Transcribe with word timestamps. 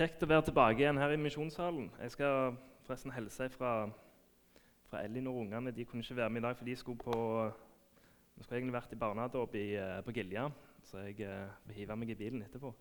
Kjekt 0.00 0.22
å 0.24 0.26
være 0.30 0.46
tilbake 0.46 0.80
igjen 0.80 0.96
her 0.96 1.12
i 1.12 1.16
misjonssalen. 1.20 1.90
Jeg 2.00 2.12
skal 2.14 2.54
forresten 2.86 3.12
hilse 3.12 3.50
fra, 3.52 3.72
fra 4.88 5.02
Ellin 5.04 5.26
og 5.28 5.42
ungene. 5.42 5.74
De 5.76 5.84
kunne 5.84 6.00
ikke 6.00 6.16
være 6.16 6.32
med 6.32 6.40
i 6.40 6.44
dag, 6.46 6.56
for 6.56 6.64
de 6.64 6.76
skulle 6.80 7.02
på 7.02 7.16
Vi 8.38 8.46
skulle 8.46 8.62
egentlig 8.62 8.76
vært 8.78 8.94
i 8.96 9.00
barnedåp 9.02 9.58
eh, 9.60 9.98
på 10.06 10.14
Gilja, 10.16 10.46
så 10.88 11.02
jeg 11.04 11.20
eh, 11.28 11.74
hive 11.76 11.98
meg 12.00 12.14
i 12.14 12.16
bilen 12.16 12.46
etterpå. 12.46 12.72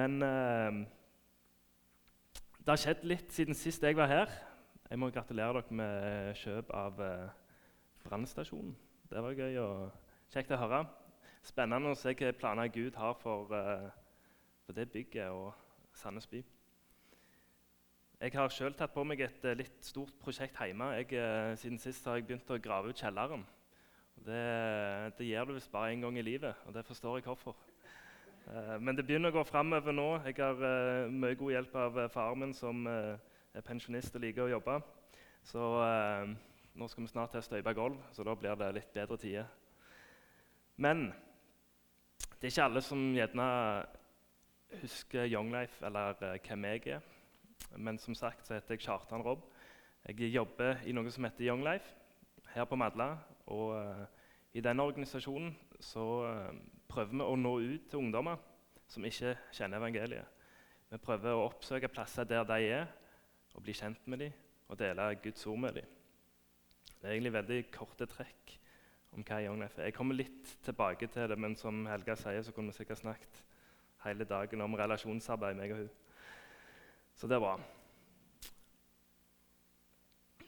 Men 0.00 0.16
eh, 0.24 0.80
det 2.56 2.72
har 2.72 2.82
skjedd 2.86 3.04
litt 3.04 3.36
siden 3.36 3.60
sist 3.66 3.84
jeg 3.84 4.00
var 4.00 4.08
her. 4.08 4.32
Jeg 4.88 5.04
må 5.04 5.12
gratulere 5.12 5.60
dere 5.60 5.80
med 5.82 6.40
kjøp 6.40 6.72
av 6.72 7.04
eh, 7.04 7.30
brannstasjonen. 8.08 8.72
Det 9.12 9.28
var 9.28 9.36
gøy 9.44 9.60
og 9.60 10.32
kjekt 10.32 10.56
å 10.56 10.64
høre. 10.64 10.86
Spennende 11.44 11.92
å 11.92 12.00
se 12.00 12.14
hvilke 12.14 12.32
planer 12.40 12.72
Gud 12.72 12.96
har 12.96 13.20
for, 13.20 13.52
eh, 13.52 13.88
for 14.64 14.72
det 14.72 14.88
bygget. 14.96 15.28
og 15.28 15.67
Sandnes 15.98 16.28
by. 16.30 16.38
Jeg 18.18 18.34
har 18.34 18.52
sjøl 18.54 18.74
tatt 18.78 18.92
på 18.94 19.02
meg 19.06 19.22
et 19.24 19.46
uh, 19.46 19.54
litt 19.58 19.82
stort 19.82 20.14
prosjekt 20.22 20.58
hjemme. 20.62 20.92
Jeg, 21.00 21.08
uh, 21.18 21.54
siden 21.58 21.80
sist 21.82 22.06
har 22.06 22.18
jeg 22.18 22.28
begynt 22.28 22.50
å 22.54 22.58
grave 22.62 22.92
ut 22.92 23.00
kjelleren. 23.02 23.42
Det, 24.26 24.44
det 25.18 25.26
gjør 25.26 25.48
du 25.48 25.56
visst 25.56 25.72
bare 25.72 25.90
én 25.94 26.02
gang 26.02 26.18
i 26.18 26.24
livet, 26.26 26.62
og 26.66 26.74
det 26.74 26.86
forstår 26.86 27.18
jeg 27.18 27.26
hvorfor. 27.26 27.58
Uh, 28.46 28.76
men 28.78 28.94
det 28.94 29.06
begynner 29.08 29.34
å 29.34 29.38
gå 29.40 29.44
framover 29.48 29.94
nå. 29.94 30.06
Jeg 30.28 30.38
har 30.38 31.10
mye 31.10 31.38
god 31.38 31.54
hjelp 31.56 31.76
av 31.82 32.00
faren 32.14 32.44
min, 32.44 32.54
som 32.54 32.86
er 32.86 33.66
pensjonist 33.66 34.14
og 34.14 34.22
liker 34.22 34.46
å 34.46 34.52
jobbe. 34.54 34.78
Så 35.50 35.62
nå 36.78 36.86
skal 36.90 37.06
vi 37.06 37.10
snart 37.10 37.34
til 37.34 37.42
å 37.42 37.46
støype 37.46 37.74
gulv, 37.74 37.98
så 38.14 38.26
da 38.26 38.34
blir 38.38 38.58
det 38.60 38.74
litt 38.76 38.90
bedre 38.94 39.18
tider. 39.18 39.50
Men 40.78 41.08
det 42.38 42.46
er 42.46 42.52
ikke 42.52 42.66
alle 42.68 42.82
som 42.86 43.08
gjerne 43.16 43.46
husker 44.82 45.26
Young 45.26 45.52
Life, 45.52 45.84
eller 45.86 46.14
uh, 46.22 46.38
hvem 46.48 46.64
jeg 46.64 46.86
er. 46.86 47.00
Men 47.76 47.98
som 47.98 48.14
sagt 48.14 48.46
så 48.46 48.54
heter 48.54 48.74
jeg 48.74 48.84
Kjartan 48.86 49.22
Robb. 49.22 49.42
Jeg 50.08 50.32
jobber 50.32 50.82
i 50.86 50.92
noe 50.92 51.10
som 51.10 51.24
heter 51.24 51.48
Young 51.48 51.64
Life 51.64 51.94
her 52.54 52.64
på 52.64 52.76
Madla. 52.76 53.16
Og 53.46 53.74
uh, 53.76 54.04
i 54.52 54.60
denne 54.64 54.82
organisasjonen 54.82 55.56
så 55.80 56.04
uh, 56.24 56.52
prøver 56.88 57.14
vi 57.16 57.24
å 57.24 57.36
nå 57.36 57.54
ut 57.60 57.88
til 57.90 58.02
ungdommer 58.02 58.40
som 58.88 59.04
ikke 59.04 59.34
kjenner 59.52 59.80
evangeliet. 59.82 60.36
Vi 60.88 61.00
prøver 61.04 61.36
å 61.36 61.48
oppsøke 61.50 61.90
plasser 61.92 62.24
der 62.24 62.46
de 62.48 62.70
er, 62.72 62.86
og 63.54 63.64
bli 63.64 63.74
kjent 63.76 64.06
med 64.08 64.22
dem 64.22 64.36
og 64.68 64.78
dele 64.80 65.10
Guds 65.22 65.46
ord 65.48 65.60
med 65.60 65.76
dem. 65.80 65.96
Det 66.98 67.06
er 67.06 67.14
egentlig 67.14 67.32
veldig 67.32 67.58
korte 67.72 68.08
trekk 68.10 68.54
om 69.16 69.24
hva 69.24 69.40
Young 69.44 69.60
Life 69.62 69.80
er. 69.80 69.88
Jeg 69.88 69.96
kommer 69.96 70.16
litt 70.16 70.56
tilbake 70.64 71.08
til 71.12 71.28
det, 71.30 71.38
men 71.40 71.56
som 71.56 71.86
Helga 71.88 72.16
sier, 72.18 72.42
så 72.44 72.52
kunne 72.52 72.72
vi 72.72 72.80
sikkert 72.80 73.00
snakket 73.02 73.42
hele 74.04 74.24
dagen 74.24 74.60
om 74.62 74.76
relasjonsarbeid, 74.78 75.56
meg 75.58 75.74
og 75.74 75.82
hun. 75.82 75.90
Så 77.18 77.26
det 77.26 77.34
er 77.38 77.42
bra. 77.42 77.56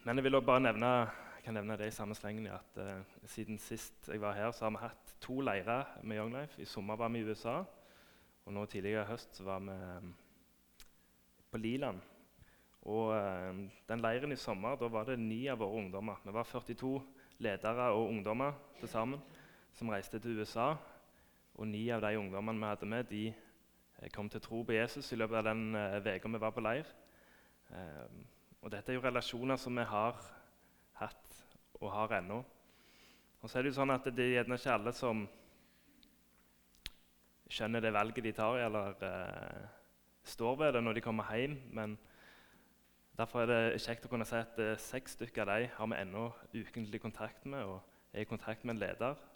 Men 0.04 0.16
jeg 0.16 0.24
vil 0.24 0.38
også 0.38 0.46
bare 0.46 0.64
nevne, 0.64 0.90
jeg 1.36 1.44
kan 1.44 1.56
nevne 1.58 1.76
det 1.76 1.90
i 1.90 1.94
samme 1.94 2.14
slengen 2.14 2.46
at 2.46 2.78
uh, 2.80 3.26
siden 3.26 3.58
sist 3.58 4.08
jeg 4.08 4.20
var 4.20 4.36
her, 4.38 4.52
så 4.54 4.64
har 4.64 4.70
vi 4.76 4.84
hatt 4.84 5.14
to 5.20 5.40
leirer 5.40 5.98
med 6.02 6.16
Young 6.16 6.32
Life. 6.36 6.62
I 6.62 6.64
sommer 6.64 6.96
var 6.96 7.10
vi 7.12 7.20
i 7.20 7.26
USA, 7.26 7.58
og 8.46 8.54
nå 8.54 8.64
tidligere 8.66 9.04
i 9.04 9.10
høst 9.10 9.42
var 9.44 9.60
vi 9.66 9.74
um, 9.74 10.14
på 11.50 11.58
Liland. 11.58 12.00
Og 12.82 13.12
uh, 13.12 13.66
den 13.88 14.00
leiren 14.00 14.32
i 14.32 14.40
sommer, 14.40 14.78
da 14.80 14.88
var 14.88 15.10
det 15.10 15.18
ni 15.18 15.46
av 15.48 15.58
våre 15.60 15.82
ungdommer. 15.82 16.22
Vi 16.24 16.32
var 16.32 16.48
42 16.48 16.94
ledere 17.40 17.90
og 17.92 18.08
ungdommer 18.08 18.56
til 18.80 18.88
sammen 18.88 19.20
som 19.74 19.90
reiste 19.92 20.18
til 20.18 20.38
USA 20.40 20.74
og 21.60 21.68
ni 21.68 21.82
av 21.92 22.00
de 22.00 22.16
ungdommene 22.16 22.56
vi 22.56 22.68
hadde 22.70 22.86
med, 22.88 23.08
de 23.10 23.26
eh, 23.28 24.10
kom 24.14 24.30
til 24.32 24.40
tro 24.40 24.62
på 24.64 24.72
Jesus 24.72 25.12
i 25.12 25.18
løpet 25.20 25.42
av 25.42 25.48
den 25.50 25.74
uka 25.76 26.28
uh, 26.28 26.32
vi 26.32 26.40
var 26.40 26.54
på 26.56 26.62
leir. 26.64 26.88
Um, 27.68 28.22
og 28.62 28.72
dette 28.72 28.92
er 28.92 28.96
jo 28.96 29.02
relasjoner 29.04 29.60
som 29.60 29.76
vi 29.76 29.84
har 29.84 30.16
hatt 31.02 31.34
og 31.80 31.92
har 31.92 32.16
ennå. 32.16 32.38
Og 33.40 33.50
så 33.50 33.58
er 33.58 33.62
det 33.64 33.72
jo 33.74 33.76
sånn 33.76 33.92
at 33.92 34.08
det 34.08 34.24
er 34.24 34.34
gjerne 34.38 34.56
ikke 34.56 34.72
alle 34.72 34.94
som 34.96 35.26
skjønner 37.50 37.84
det 37.84 37.92
valget 37.92 38.24
de 38.24 38.32
tar, 38.36 38.56
eller 38.64 38.96
uh, 39.04 39.68
står 40.24 40.56
ved 40.62 40.72
det 40.76 40.82
når 40.86 40.96
de 40.96 41.04
kommer 41.04 41.28
hjem. 41.36 41.58
Men 41.76 41.98
derfor 43.20 43.44
er 43.44 43.52
det 43.52 43.82
kjekt 43.84 44.08
å 44.08 44.12
kunne 44.14 44.28
si 44.28 44.40
at 44.40 44.56
uh, 44.64 44.78
seks 44.80 45.18
stykker 45.18 45.44
av 45.44 45.60
dem 45.60 45.76
har 45.76 45.92
vi 45.92 46.00
ennå 46.06 46.30
ukentlig 46.56 47.02
kontakt 47.04 47.44
med, 47.44 47.68
og 47.68 48.16
er 48.16 48.24
i 48.24 48.32
kontakt 48.32 48.64
med 48.64 48.78
en 48.78 48.82
leder. 48.86 49.29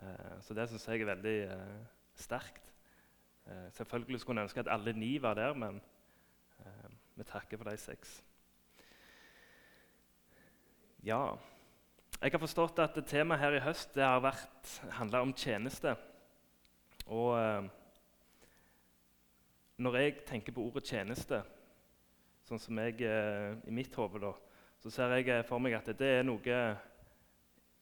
Eh, 0.00 0.36
så 0.40 0.54
det 0.56 0.68
syns 0.70 0.86
jeg 0.88 1.02
er 1.02 1.10
veldig 1.10 1.36
eh, 1.52 1.80
sterkt. 2.16 2.72
Eh, 3.46 3.68
selvfølgelig 3.76 4.20
skulle 4.20 4.40
en 4.40 4.48
ønske 4.48 4.62
at 4.62 4.72
alle 4.72 4.94
ni 4.96 5.18
var 5.22 5.34
der, 5.34 5.54
men 5.54 5.80
vi 7.16 7.24
takker 7.24 7.56
for 7.56 7.68
de 7.68 7.76
seks. 7.76 8.22
Ja 11.04 11.36
Jeg 12.20 12.32
har 12.32 12.40
forstått 12.40 12.78
at 12.78 12.98
temaet 13.08 13.40
her 13.40 13.56
i 13.56 13.62
høst 13.64 13.94
det 13.94 14.04
har 14.04 14.20
vært 14.20 14.72
handla 14.92 15.22
om 15.24 15.32
tjeneste. 15.32 15.94
Og 17.06 17.64
når 19.76 19.96
jeg 19.96 20.16
tenker 20.28 20.52
på 20.52 20.66
ordet 20.68 20.84
tjeneste, 20.84 21.40
sånn 22.44 22.60
som 22.60 22.78
jeg 22.78 23.00
i 23.00 23.72
mitt 23.72 23.96
hode, 23.96 24.34
så 24.80 24.92
ser 24.92 25.16
jeg 25.16 25.44
for 25.48 25.58
meg 25.58 25.78
at 25.80 25.88
det 25.96 26.12
er 26.18 26.28
noe 26.28 26.60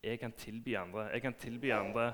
jeg 0.03 0.19
kan 0.21 0.33
tilby 0.33 0.75
andre. 0.77 1.03
Jeg 1.13 1.23
kan 1.23 1.35
tilby 1.35 1.71
andre 1.71 2.13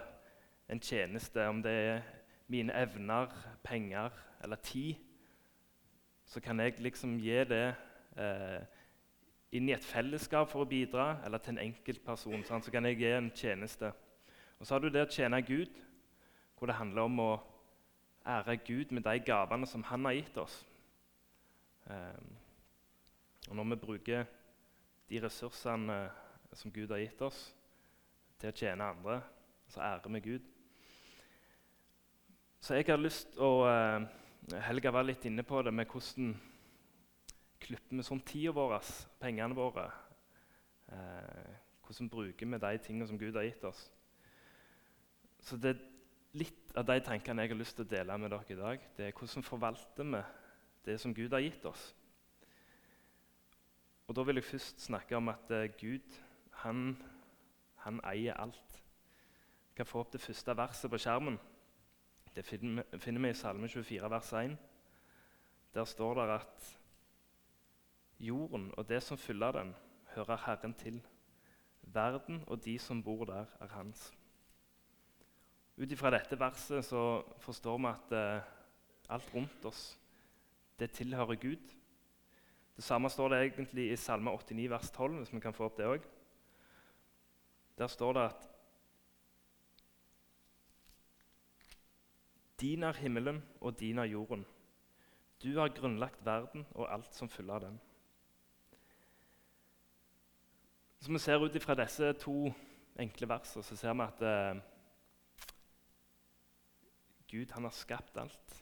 en 0.68 0.80
tjeneste, 0.80 1.48
om 1.48 1.62
det 1.62 1.72
er 1.72 2.00
mine 2.48 2.72
evner, 2.82 3.26
penger 3.62 4.10
eller 4.42 4.56
tid. 4.56 4.94
Så 6.24 6.40
kan 6.40 6.60
jeg 6.60 6.80
liksom 6.80 7.18
gi 7.20 7.44
det 7.44 7.74
eh, 8.16 8.62
inn 9.52 9.68
i 9.68 9.74
et 9.76 9.84
fellesskap 9.84 10.48
for 10.50 10.64
å 10.64 10.68
bidra, 10.68 11.18
eller 11.24 11.38
til 11.38 11.54
en 11.54 11.66
enkeltperson. 11.66 12.44
Sånn, 12.44 12.62
så 12.64 12.72
kan 12.72 12.88
jeg 12.88 12.98
gi 13.02 13.10
en 13.12 13.30
tjeneste. 13.36 13.92
Og 14.58 14.66
så 14.66 14.74
har 14.74 14.84
du 14.84 14.88
det 14.88 15.04
å 15.04 15.10
tjene 15.10 15.42
Gud, 15.44 15.76
hvor 16.56 16.70
det 16.70 16.78
handler 16.78 17.08
om 17.10 17.20
å 17.20 17.32
ære 18.24 18.56
Gud 18.64 18.94
med 18.96 19.04
de 19.04 19.18
gavene 19.20 19.66
som 19.68 19.84
Han 19.84 20.08
har 20.08 20.16
gitt 20.16 20.38
oss. 20.40 20.62
Eh, 21.90 22.24
og 23.50 23.56
når 23.56 23.74
vi 23.74 23.80
bruker 23.84 24.24
de 25.10 25.20
ressursene 25.20 25.98
som 26.56 26.72
Gud 26.72 26.90
har 26.90 27.02
gitt 27.02 27.20
oss, 27.22 27.52
til 28.40 28.50
å 28.50 28.56
tjene 28.56 28.90
andre. 28.94 29.20
Så 29.70 29.80
ærer 29.82 30.12
vi 30.16 30.20
Gud. 30.24 30.50
Så 32.64 32.78
jeg 32.78 32.86
har 32.88 33.00
lyst 33.00 33.36
å 33.36 33.50
uh, 33.68 34.04
Helga 34.64 34.92
var 34.92 35.04
litt 35.04 35.24
inne 35.28 35.44
på 35.44 35.60
det 35.64 35.72
med 35.72 35.88
hvordan 35.88 36.34
klipper 37.64 37.98
vi 37.98 38.04
sånn 38.04 38.22
tida 38.24 38.54
vår, 38.56 38.76
pengene 39.20 39.56
våre. 39.56 39.84
Uh, 40.88 41.50
hvordan 41.84 42.08
bruker 42.12 42.48
vi 42.48 42.60
de 42.62 42.78
tingene 42.84 43.08
som 43.08 43.20
Gud 43.20 43.36
har 43.36 43.44
gitt 43.44 43.64
oss. 43.68 43.82
Så 45.44 45.58
det 45.60 45.74
er 45.74 45.82
litt 46.40 46.72
av 46.76 46.86
de 46.88 46.96
tankene 47.04 47.44
jeg 47.44 47.52
har 47.52 47.60
lyst 47.60 47.76
til 47.78 47.86
å 47.86 47.90
dele 47.90 48.16
med 48.20 48.32
dere 48.32 48.56
i 48.56 48.60
dag. 48.60 48.86
Det 48.96 49.08
er 49.08 49.16
hvordan 49.16 49.44
forvalter 49.46 50.08
vi 50.08 50.22
det 50.88 50.98
som 51.00 51.14
Gud 51.16 51.36
har 51.36 51.44
gitt 51.44 51.64
oss. 51.68 51.90
Og 54.08 54.16
Da 54.16 54.24
vil 54.24 54.40
jeg 54.40 54.48
først 54.48 54.80
snakke 54.84 55.16
om 55.16 55.28
at 55.32 55.52
uh, 55.52 55.66
Gud 55.80 56.16
han 56.64 56.96
han 57.84 58.00
eier 58.04 58.38
alt. 58.40 58.78
Vi 59.70 59.76
kan 59.76 59.86
få 59.86 60.00
opp 60.04 60.12
det 60.14 60.22
første 60.22 60.56
verset 60.56 60.90
på 60.90 61.00
skjermen. 61.02 61.38
Det 62.34 62.44
finner 62.46 63.20
vi 63.20 63.30
i 63.30 63.36
Salme 63.36 63.68
24, 63.68 64.10
vers 64.10 64.32
1. 64.32 64.56
Der 65.74 65.84
står 65.84 66.14
det 66.14 66.28
at 66.34 66.68
jorden 68.18 68.70
og 68.78 68.88
det 68.88 69.02
som 69.02 69.18
fyller 69.18 69.52
den, 69.52 69.74
hører 70.14 70.42
Herren 70.46 70.74
til. 70.74 71.00
Verden 71.82 72.44
og 72.46 72.64
de 72.64 72.78
som 72.78 73.02
bor 73.02 73.24
der, 73.24 73.46
er 73.60 73.68
hans. 73.76 74.12
Ut 75.76 75.90
ifra 75.90 76.10
dette 76.14 76.38
verset 76.38 76.84
så 76.86 77.22
forstår 77.42 77.78
vi 77.78 77.90
at 77.90 78.12
eh, 78.14 78.50
alt 79.10 79.34
rundt 79.34 79.64
oss, 79.66 79.98
det 80.78 80.90
tilhører 80.94 81.34
Gud. 81.34 81.74
Det 82.76 82.84
samme 82.84 83.10
står 83.10 83.28
det 83.28 83.40
egentlig 83.42 83.90
i 83.92 83.96
Salme 83.96 84.30
89, 84.30 84.70
vers 84.70 84.90
12, 84.90 85.16
hvis 85.16 85.34
vi 85.34 85.40
kan 85.40 85.54
få 85.54 85.68
opp 85.68 85.78
det 85.78 85.86
òg. 85.86 86.06
Der 87.78 87.86
står 87.86 88.12
det 88.12 88.20
at 88.20 88.50
Din 92.60 92.82
er 92.82 92.92
himmelen, 92.92 93.42
og 93.60 93.80
din 93.80 93.98
er 93.98 94.04
jorden. 94.04 94.46
Du 95.42 95.58
har 95.58 95.68
grunnlagt 95.68 96.24
verden 96.24 96.66
og 96.70 96.92
alt 96.92 97.14
som 97.14 97.28
fyller 97.28 97.58
den. 97.58 97.80
Så 101.00 101.12
vi 101.12 101.18
ser 101.18 101.36
Ut 101.36 101.62
fra 101.62 101.74
disse 101.74 102.12
to 102.12 102.52
enkle 102.96 103.28
versene 103.28 103.62
så 103.62 103.76
ser 103.76 103.92
vi 103.92 104.02
at 104.02 104.22
eh, 104.22 104.62
Gud 107.30 107.52
han 107.52 107.64
har 107.64 107.70
skapt 107.70 108.16
alt. 108.16 108.56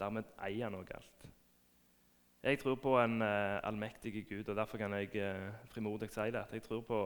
Dermed 0.00 0.24
eier 0.46 0.70
han 0.70 0.78
òg 0.78 0.94
alt. 0.94 1.26
Jeg 2.42 2.58
tror 2.58 2.74
på 2.74 2.96
en 3.00 3.22
eh, 3.22 3.60
allmektig 3.62 4.26
Gud, 4.28 4.48
og 4.48 4.56
derfor 4.56 4.78
kan 4.78 4.92
jeg 4.92 5.16
eh, 5.16 5.52
frimodig 5.66 6.10
si 6.10 6.30
det. 6.30 6.40
at 6.40 6.52
Jeg 6.52 6.62
tror 6.62 6.80
på 6.80 7.00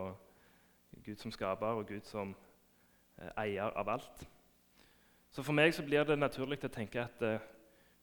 Gud 1.05 1.17
som 1.17 1.31
skaper 1.31 1.67
og 1.67 1.87
Gud 1.89 2.05
som 2.05 2.35
eh, 3.19 3.31
eier 3.45 3.71
av 3.77 3.89
alt. 3.89 4.27
Så 5.31 5.43
For 5.43 5.53
meg 5.53 5.75
så 5.75 5.85
blir 5.85 6.05
det 6.05 6.19
naturlig 6.19 6.63
å 6.65 6.73
tenke 6.73 7.03
at 7.05 7.23
eh, 7.23 7.43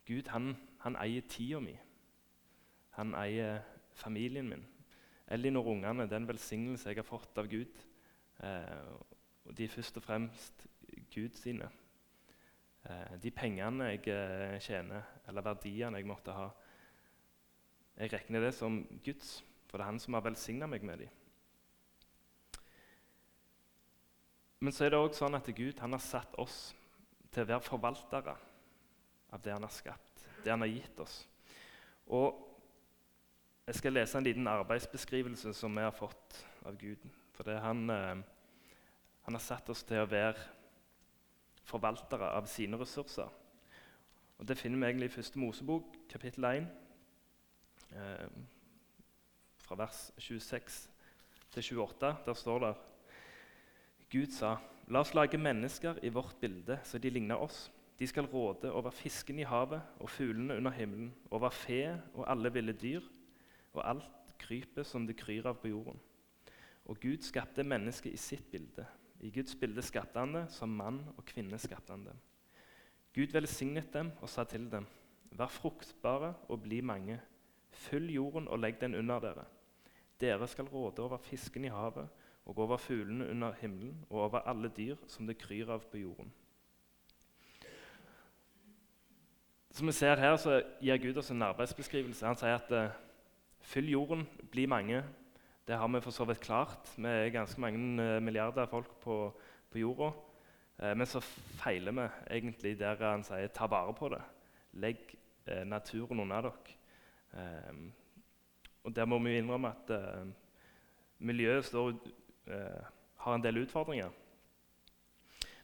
Gud 0.06 0.28
han, 0.30 0.54
han 0.84 0.98
eier 1.00 1.26
tida 1.30 1.60
mi. 1.64 1.76
Han 2.98 3.16
eier 3.18 3.64
familien 3.98 4.50
min. 4.50 4.66
Elinor 5.32 5.66
og 5.66 5.78
ungene 5.78 6.06
er 6.06 6.28
velsignelse 6.28 6.90
jeg 6.90 7.00
har 7.00 7.08
fått 7.08 7.38
av 7.38 7.48
Gud. 7.50 7.80
Eh, 8.44 8.92
og 9.46 9.58
de 9.58 9.66
er 9.66 9.72
først 9.72 9.98
og 9.98 10.04
fremst 10.04 10.68
Gud 11.14 11.40
sine. 11.40 11.70
Eh, 12.84 13.16
de 13.24 13.32
pengene 13.32 13.90
jeg 13.94 14.08
eh, 14.12 14.60
tjener, 14.60 15.02
eller 15.28 15.46
verdiene 15.46 15.98
jeg 15.98 16.08
måtte 16.08 16.36
ha, 16.36 16.50
jeg 17.98 18.14
regner 18.14 18.48
det 18.48 18.54
som 18.58 18.82
Guds, 19.06 19.38
for 19.70 19.78
det 19.78 19.86
er 19.86 19.92
Han 19.92 20.00
som 20.00 20.14
har 20.18 20.26
velsigna 20.26 20.68
meg 20.68 20.84
med 20.84 20.98
dem. 20.98 21.23
Men 24.64 24.72
så 24.72 24.86
er 24.86 24.94
det 24.94 25.00
også 25.02 25.26
sånn 25.26 25.36
at 25.36 25.48
Gud 25.52 25.80
han 25.84 25.92
har 25.92 26.00
satt 26.00 26.38
oss 26.40 26.70
til 27.36 27.44
å 27.44 27.48
være 27.50 27.66
forvaltere 27.66 28.36
av 29.36 29.42
det 29.44 29.52
han 29.52 29.66
har 29.66 29.74
skapt, 29.76 30.24
det 30.40 30.54
han 30.54 30.64
har 30.64 30.72
gitt 30.72 31.04
oss. 31.04 31.18
Og 32.08 32.50
Jeg 33.64 33.78
skal 33.78 33.94
lese 33.96 34.18
en 34.20 34.26
liten 34.26 34.48
arbeidsbeskrivelse 34.52 35.54
som 35.56 35.72
vi 35.72 35.84
har 35.86 35.94
fått 35.96 36.34
av 36.68 36.76
Gud. 36.76 37.00
For 37.32 37.48
det 37.48 37.62
han, 37.64 37.90
eh, 37.90 38.18
han 39.24 39.38
har 39.38 39.40
satt 39.40 39.70
oss 39.72 39.86
til 39.88 40.02
å 40.02 40.10
være 40.12 40.36
forvaltere 41.64 42.28
av 42.36 42.48
sine 42.52 42.76
ressurser. 42.76 43.30
Og 44.38 44.46
Det 44.46 44.58
finner 44.58 44.80
vi 44.80 44.92
egentlig 44.92 45.12
i 45.12 45.16
første 45.16 45.40
Mosebok, 45.40 45.96
kapittel 46.10 46.44
1, 46.44 46.68
eh, 47.96 48.28
fra 49.60 49.76
vers 49.76 50.12
26 50.18 50.90
til 51.52 51.64
28. 51.64 52.18
Der 52.26 52.34
står 52.34 52.60
det 52.60 52.76
Gud 54.14 54.30
sa, 54.32 54.58
'La 54.88 55.00
oss 55.00 55.14
lage 55.14 55.38
mennesker 55.38 55.98
i 56.04 56.10
vårt 56.10 56.36
bilde, 56.40 56.80
så 56.84 56.98
de 56.98 57.10
ligner 57.10 57.36
oss.' 57.36 57.72
De 58.00 58.08
skal 58.08 58.26
råde 58.26 58.72
over 58.72 58.90
fisken 58.90 59.40
i 59.40 59.46
havet 59.46 59.82
og 60.00 60.10
fuglene 60.10 60.58
under 60.58 60.72
himmelen, 60.72 61.14
over 61.32 61.50
fe 61.50 62.02
og 62.14 62.32
alle 62.32 62.54
ville 62.54 62.74
dyr 62.74 63.02
og 63.74 63.90
alt 63.90 64.34
krypet 64.40 64.86
som 64.86 65.08
det 65.08 65.16
kryr 65.18 65.46
av 65.46 65.60
på 65.62 65.68
jorden. 65.68 66.00
Og 66.86 67.00
Gud 67.00 67.22
skapte 67.22 67.64
mennesket 67.64 68.14
i 68.14 68.18
sitt 68.18 68.52
bilde. 68.52 68.86
I 69.22 69.30
Guds 69.32 69.56
bilde 69.56 69.82
skapte 69.82 70.20
han 70.20 70.34
det, 70.34 70.46
som 70.52 70.70
mann 70.70 71.00
og 71.18 71.26
kvinne 71.26 71.58
skapte 71.58 71.94
han 71.94 72.06
dem. 72.06 72.18
Gud 73.14 73.32
velsignet 73.34 73.94
dem 73.94 74.12
og 74.22 74.30
sa 74.30 74.44
til 74.44 74.70
dem, 74.72 74.86
vær 75.32 75.54
fruktbare 75.54 76.34
og 76.50 76.62
bli 76.66 76.82
mange. 76.82 77.20
Fyll 77.72 78.10
jorden 78.12 78.48
og 78.48 78.60
legg 78.60 78.82
den 78.82 78.96
under 78.96 79.20
dere. 79.20 79.46
Dere 80.20 80.48
skal 80.48 80.66
råde 80.66 81.02
over 81.02 81.18
fisken 81.18 81.66
i 81.66 81.74
havet 81.74 82.10
og 82.46 82.58
over 82.58 82.78
fuglene 82.78 83.30
under 83.30 83.54
himmelen 83.62 84.06
og 84.10 84.20
over 84.20 84.40
alle 84.40 84.72
dyr 84.78 84.96
som 85.08 85.28
det 85.28 85.38
kryr 85.38 85.70
av 85.72 85.86
på 85.92 85.98
jorden. 85.98 86.32
Som 89.74 89.88
vi 89.90 89.94
ser 89.98 90.20
her, 90.22 90.36
så 90.38 90.60
gir 90.82 91.00
Gud 91.02 91.18
oss 91.18 91.32
en 91.34 91.42
arbeidsbeskrivelse. 91.42 92.28
Han 92.28 92.38
sier 92.38 92.60
at 92.60 92.74
eh, 92.78 92.92
fyll 93.66 93.88
jorden, 93.90 94.28
bli 94.52 94.68
mange. 94.70 95.00
Det 95.66 95.80
har 95.80 95.90
vi 95.90 96.02
for 96.04 96.14
så 96.14 96.28
vidt 96.30 96.44
klart. 96.44 96.92
Vi 96.94 97.10
er 97.10 97.34
ganske 97.34 97.62
mange 97.62 98.04
eh, 98.04 98.20
milliarder 98.22 98.70
folk 98.70 98.92
på, 99.02 99.18
på 99.72 99.82
jorda. 99.82 100.12
Eh, 100.78 100.94
men 100.94 101.10
så 101.10 101.24
feiler 101.64 101.96
vi 101.98 102.06
egentlig 102.38 102.76
der 102.80 103.02
han 103.02 103.26
sier 103.26 103.48
'ta 103.48 103.66
vare 103.66 103.94
på 103.98 104.12
det'. 104.14 104.22
Legg 104.74 105.18
naturen 105.66 106.20
unna 106.20 106.42
dere. 106.42 106.54
Og 108.84 108.96
Der 108.96 109.06
må 109.06 109.20
vi 109.20 109.38
innrømme 109.38 109.68
at 109.68 109.92
miljøet 111.20 111.66
står, 111.66 111.94
eh, 112.48 112.84
har 113.24 113.36
en 113.36 113.44
del 113.44 113.62
utfordringer. 113.64 114.12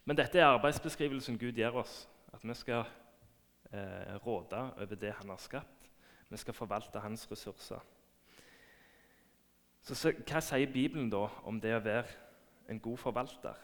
Men 0.05 0.17
dette 0.17 0.39
er 0.39 0.47
arbeidsbeskrivelsen 0.49 1.37
Gud 1.37 1.57
gir 1.59 1.75
oss. 1.75 2.07
At 2.33 2.43
vi 2.43 2.53
skal 2.53 2.85
eh, 3.71 4.15
råde 4.25 4.61
over 4.77 4.95
det 4.95 5.13
han 5.17 5.29
har 5.29 5.37
skapt. 5.37 5.89
Vi 6.29 6.37
skal 6.37 6.53
forvalte 6.53 6.99
hans 6.99 7.27
ressurser. 7.31 7.79
Så, 9.81 9.95
så, 9.95 10.13
Hva 10.27 10.41
sier 10.43 10.71
Bibelen 10.71 11.09
da 11.09 11.25
om 11.49 11.59
det 11.61 11.73
å 11.75 11.83
være 11.83 12.09
en 12.69 12.79
god 12.79 12.97
forvalter? 13.01 13.57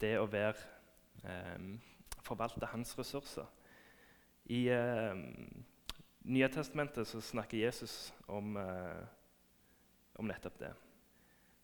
Det 0.00 0.16
å 0.20 0.26
være 0.30 0.56
eh, 1.24 1.68
forvalte 2.24 2.68
hans 2.72 2.96
ressurser. 2.98 3.46
I 4.52 4.66
eh, 4.72 5.24
Nye 6.24 6.48
testamentet 6.48 7.04
så 7.04 7.18
snakker 7.20 7.58
Jesus 7.58 8.14
om, 8.32 8.56
eh, 8.56 9.02
om 10.16 10.24
nettopp 10.24 10.54
det. 10.58 10.70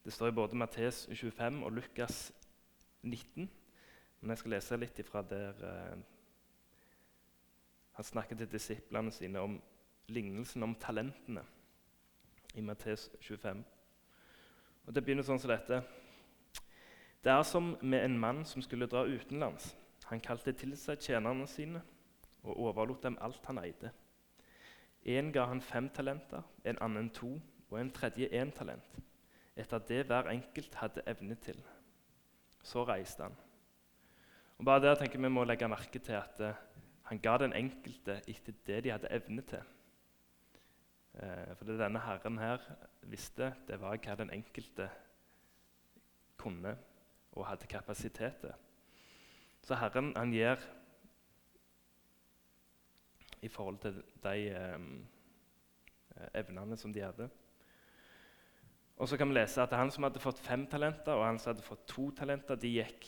Det 0.05 0.12
står 0.12 0.29
i 0.29 0.32
både 0.32 0.56
Mattes 0.56 1.08
25 1.12 1.64
og 1.64 1.73
Lukas 1.73 2.32
19. 3.02 3.50
Men 4.20 4.31
jeg 4.31 4.38
skal 4.38 4.55
lese 4.55 4.79
litt 4.81 4.99
ifra 4.99 5.23
der 5.23 5.64
eh, 5.69 5.99
han 7.93 8.05
snakker 8.05 8.37
til 8.37 8.49
disiplene 8.52 9.12
sine 9.12 9.41
om 9.41 9.58
lignelsen 10.08 10.62
om 10.62 10.75
talentene 10.75 11.43
i 12.55 12.61
Mattes 12.61 13.11
25. 13.20 13.64
Og 14.87 14.94
Det 14.94 15.05
begynner 15.05 15.26
sånn 15.26 15.38
som 15.38 15.52
dette. 15.52 15.82
Det 17.20 17.32
er 17.32 17.43
som 17.44 17.75
med 17.82 18.05
en 18.05 18.17
mann 18.19 18.44
som 18.49 18.64
skulle 18.64 18.88
dra 18.88 19.05
utenlands. 19.05 19.75
Han 20.08 20.25
kalte 20.25 20.53
til 20.56 20.73
seg 20.81 21.05
tjenerne 21.05 21.44
sine 21.46 21.82
og 22.43 22.56
overlot 22.56 23.05
dem 23.05 23.19
alt 23.20 23.44
han 23.46 23.61
eide. 23.61 23.93
En 25.05 25.29
ga 25.32 25.44
han 25.44 25.61
fem 25.61 25.88
talenter, 25.93 26.43
en 26.64 26.81
annen 26.81 27.12
to 27.12 27.35
og 27.70 27.79
en 27.81 27.93
tredje 27.93 28.29
én 28.32 28.50
talent, 28.53 28.96
etter 29.56 29.82
det 29.88 30.05
hver 30.06 30.31
enkelt 30.31 30.75
hadde 30.75 31.05
evne 31.06 31.35
til. 31.35 31.61
Så 32.62 32.85
reiste 32.85 33.23
han. 33.23 33.37
Og 34.58 34.64
bare 34.64 34.82
der 34.82 34.94
tenker 34.94 35.19
Vi 35.19 35.29
må 35.29 35.44
legge 35.44 35.69
merke 35.69 35.99
til 35.99 36.12
at 36.12 36.41
uh, 36.41 36.55
han 37.08 37.19
ga 37.19 37.37
den 37.38 37.52
enkelte 37.52 38.20
etter 38.29 38.52
det 38.67 38.85
de 38.85 38.91
hadde 38.91 39.11
evne 39.11 39.43
til. 39.43 39.62
Uh, 41.14 41.55
for 41.56 41.64
det 41.64 41.79
denne 41.81 42.00
herren 42.00 42.38
her 42.38 42.58
visste, 43.02 43.55
det 43.69 43.81
var 43.81 43.97
hva 43.97 44.14
den 44.14 44.31
enkelte 44.31 44.91
kunne 46.41 46.76
og 47.32 47.46
hadde 47.46 47.67
kapasitet 47.67 48.37
til. 48.41 48.53
Så 49.62 49.76
Herren 49.76 50.12
han 50.17 50.32
gir 50.32 50.62
i 53.43 53.49
forhold 53.49 53.79
til 53.79 54.03
de 54.23 54.49
eh, 54.50 54.81
evnene 56.35 56.76
som 56.76 56.93
de 56.93 57.00
hadde. 57.05 57.29
Og 59.00 59.08
så 59.08 59.17
kan 59.17 59.31
vi 59.31 59.38
lese 59.38 59.62
at 59.62 59.73
Han 59.73 59.91
som 59.91 60.05
hadde 60.05 60.20
fått 60.20 60.43
fem 60.44 60.67
talenter, 60.69 61.17
og 61.17 61.25
han 61.25 61.38
som 61.41 61.55
hadde 61.55 61.64
fått 61.64 61.87
to 61.88 62.11
talenter, 62.12 62.58
de 62.61 62.69
gikk, 62.75 63.06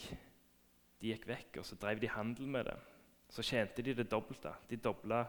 de 1.02 1.10
gikk 1.12 1.26
vekk 1.28 1.58
og 1.60 1.66
så 1.68 1.76
drev 1.76 2.00
de 2.00 2.08
handel 2.08 2.48
med 2.48 2.64
det. 2.70 2.76
Så 3.28 3.44
tjente 3.44 3.82
de 3.84 3.94
det 3.94 4.08
dobbelte. 4.10 4.54
De 4.70 4.76
dobla 4.76 5.20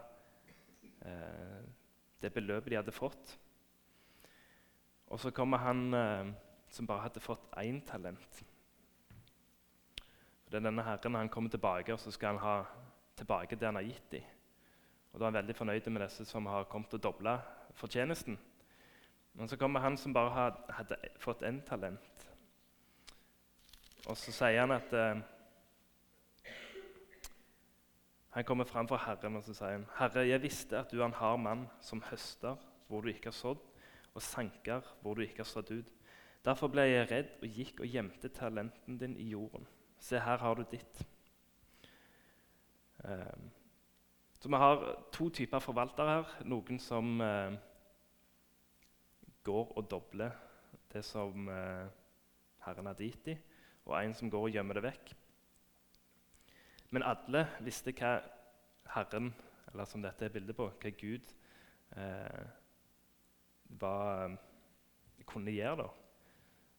eh, 1.03 1.65
det 2.21 2.31
beløpet 2.31 2.71
de 2.71 2.77
hadde 2.79 2.95
fått. 2.95 3.35
Og 5.11 5.19
så 5.19 5.33
kommer 5.35 5.57
han 5.57 5.93
eh, 5.93 6.31
som 6.71 6.87
bare 6.87 7.09
hadde 7.09 7.23
fått 7.23 7.51
én 7.59 7.81
talent. 7.83 8.43
Det 10.47 10.59
er 10.59 10.63
denne 10.63 10.85
herren 10.85 11.19
han 11.19 11.29
kommer 11.29 11.51
tilbake, 11.51 11.91
og 11.91 11.99
så 11.99 12.11
skal 12.11 12.37
han 12.37 12.43
ha 12.43 12.55
tilbake 13.19 13.59
det 13.59 13.67
han 13.67 13.81
har 13.81 13.89
gitt 13.89 14.11
dem. 14.11 14.31
Og 15.11 15.19
Da 15.19 15.25
er 15.25 15.31
han 15.31 15.39
veldig 15.41 15.55
fornøyd 15.55 15.91
med 15.91 16.07
disse 16.07 16.25
som 16.25 16.45
har 16.45 16.71
kommet 16.71 16.93
og 16.93 17.03
dobla 17.03 17.37
fortjenesten. 17.75 18.39
Men 19.33 19.49
så 19.49 19.57
kommer 19.57 19.79
han 19.79 19.97
som 19.97 20.13
bare 20.13 20.51
hadde 20.69 20.97
fått 21.19 21.41
én 21.41 21.61
talent. 21.65 22.27
Og 24.05 24.17
så 24.19 24.33
sier 24.35 24.59
han 24.59 24.75
at 24.75 24.93
eh, 24.93 25.21
Han 28.33 28.43
kommer 28.43 28.65
fram 28.65 28.87
for 28.89 28.97
Herren 28.97 29.35
og 29.37 29.43
så 29.45 29.53
sier 29.53 29.75
han, 29.75 29.85
'Herre, 29.93 30.23
jeg 30.25 30.41
visste 30.41 30.79
at 30.79 30.91
du 30.91 31.01
er 31.01 31.05
en 31.05 31.13
hard 31.13 31.39
mann 31.39 31.67
som 31.81 32.01
høster 32.01 32.57
hvor 32.87 33.01
du 33.01 33.11
ikke 33.11 33.29
har 33.29 33.37
sådd, 33.37 33.59
og 34.13 34.21
sanker 34.21 34.81
hvor 35.01 35.13
du 35.13 35.21
ikke 35.21 35.43
har 35.43 35.49
stått 35.49 35.71
ut.' 35.71 35.91
Derfor 36.45 36.67
ble 36.67 36.81
jeg 36.81 37.11
redd 37.11 37.29
og 37.41 37.47
gikk 37.47 37.79
og 37.79 37.87
gjemte 37.87 38.29
talenten 38.33 38.97
din 38.99 39.13
i 39.17 39.29
jorden. 39.29 39.67
Se, 39.99 40.19
her 40.19 40.37
har 40.37 40.55
du 40.55 40.63
ditt. 40.71 41.05
Eh, 43.03 43.37
så 44.39 44.49
vi 44.49 44.55
har 44.55 45.05
to 45.13 45.29
typer 45.29 45.59
forvaltere 45.63 46.17
her. 46.17 46.33
Noen 46.43 46.79
som 46.79 47.21
eh, 47.21 47.53
går 49.43 49.73
og 49.77 49.89
dobler 49.91 50.31
det 50.93 51.03
som 51.05 51.49
eh, 51.49 51.87
Herren 52.65 52.89
har 52.89 52.99
gitt 52.99 53.25
dem, 53.25 53.41
og 53.85 53.97
en 53.99 54.13
som 54.15 54.29
går 54.31 54.47
og 54.47 54.55
gjemmer 54.55 54.79
det 54.79 54.85
vekk. 54.85 55.13
Men 56.93 57.05
alle 57.07 57.47
visste 57.65 57.93
hva 57.97 58.19
Herren, 58.93 59.31
eller 59.71 59.89
som 59.89 60.03
dette 60.03 60.27
er 60.27 60.33
bildet 60.33 60.55
på, 60.55 60.69
hva 60.69 60.93
Gud 60.99 61.33
eh, 61.97 62.45
var, 63.81 64.37
kunne 65.25 65.51
gjøre. 65.51 65.83
da. 65.83 65.89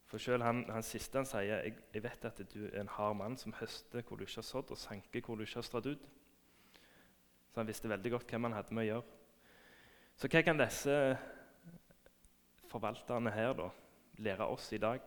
For 0.06 0.22
selv 0.22 0.46
han, 0.46 0.62
han 0.70 0.86
siste 0.86 1.18
han 1.18 1.26
sier 1.26 1.64
jeg, 1.64 1.78
jeg 1.94 2.04
vet 2.04 2.26
at 2.28 2.42
du 2.52 2.60
er 2.68 2.80
en 2.80 2.92
hard 2.94 3.16
mann 3.18 3.36
som 3.40 3.54
høster 3.58 4.04
hvor 4.06 4.16
du 4.16 4.22
ikke 4.22 4.38
har 4.38 4.46
sådd, 4.46 4.70
og 4.70 4.78
sanker 4.78 5.24
hvor 5.24 5.34
du 5.34 5.42
ikke 5.42 5.58
har 5.58 5.66
strødd 5.66 5.90
ut. 5.96 6.08
Så 7.50 7.60
han 7.60 7.66
visste 7.66 7.90
veldig 7.90 8.10
godt 8.14 8.30
hvem 8.30 8.46
han 8.48 8.54
hadde 8.54 8.74
med 8.74 8.84
å 8.84 8.88
gjøre. 8.92 9.20
Så 10.14 10.30
hva 10.30 10.42
kan 10.46 10.60
disse 10.60 10.94
forvalterne 12.74 13.30
her 13.30 13.52
da 13.54 13.68
lære 14.18 14.46
oss 14.50 14.72
i 14.72 14.78
dag? 14.82 15.00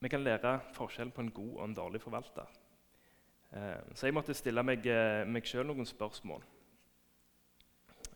Vi 0.00 0.08
kan 0.08 0.24
lære 0.24 0.60
forskjellen 0.72 1.12
på 1.12 1.20
en 1.20 1.30
god 1.30 1.56
og 1.56 1.64
en 1.64 1.74
dårlig 1.74 2.00
forvalter. 2.00 2.46
Eh, 3.52 3.94
så 3.94 4.06
jeg 4.06 4.14
måtte 4.14 4.34
stille 4.34 4.62
meg, 4.62 4.86
eh, 4.86 5.24
meg 5.26 5.48
sjøl 5.48 5.66
noen 5.66 5.86
spørsmål. 5.86 6.44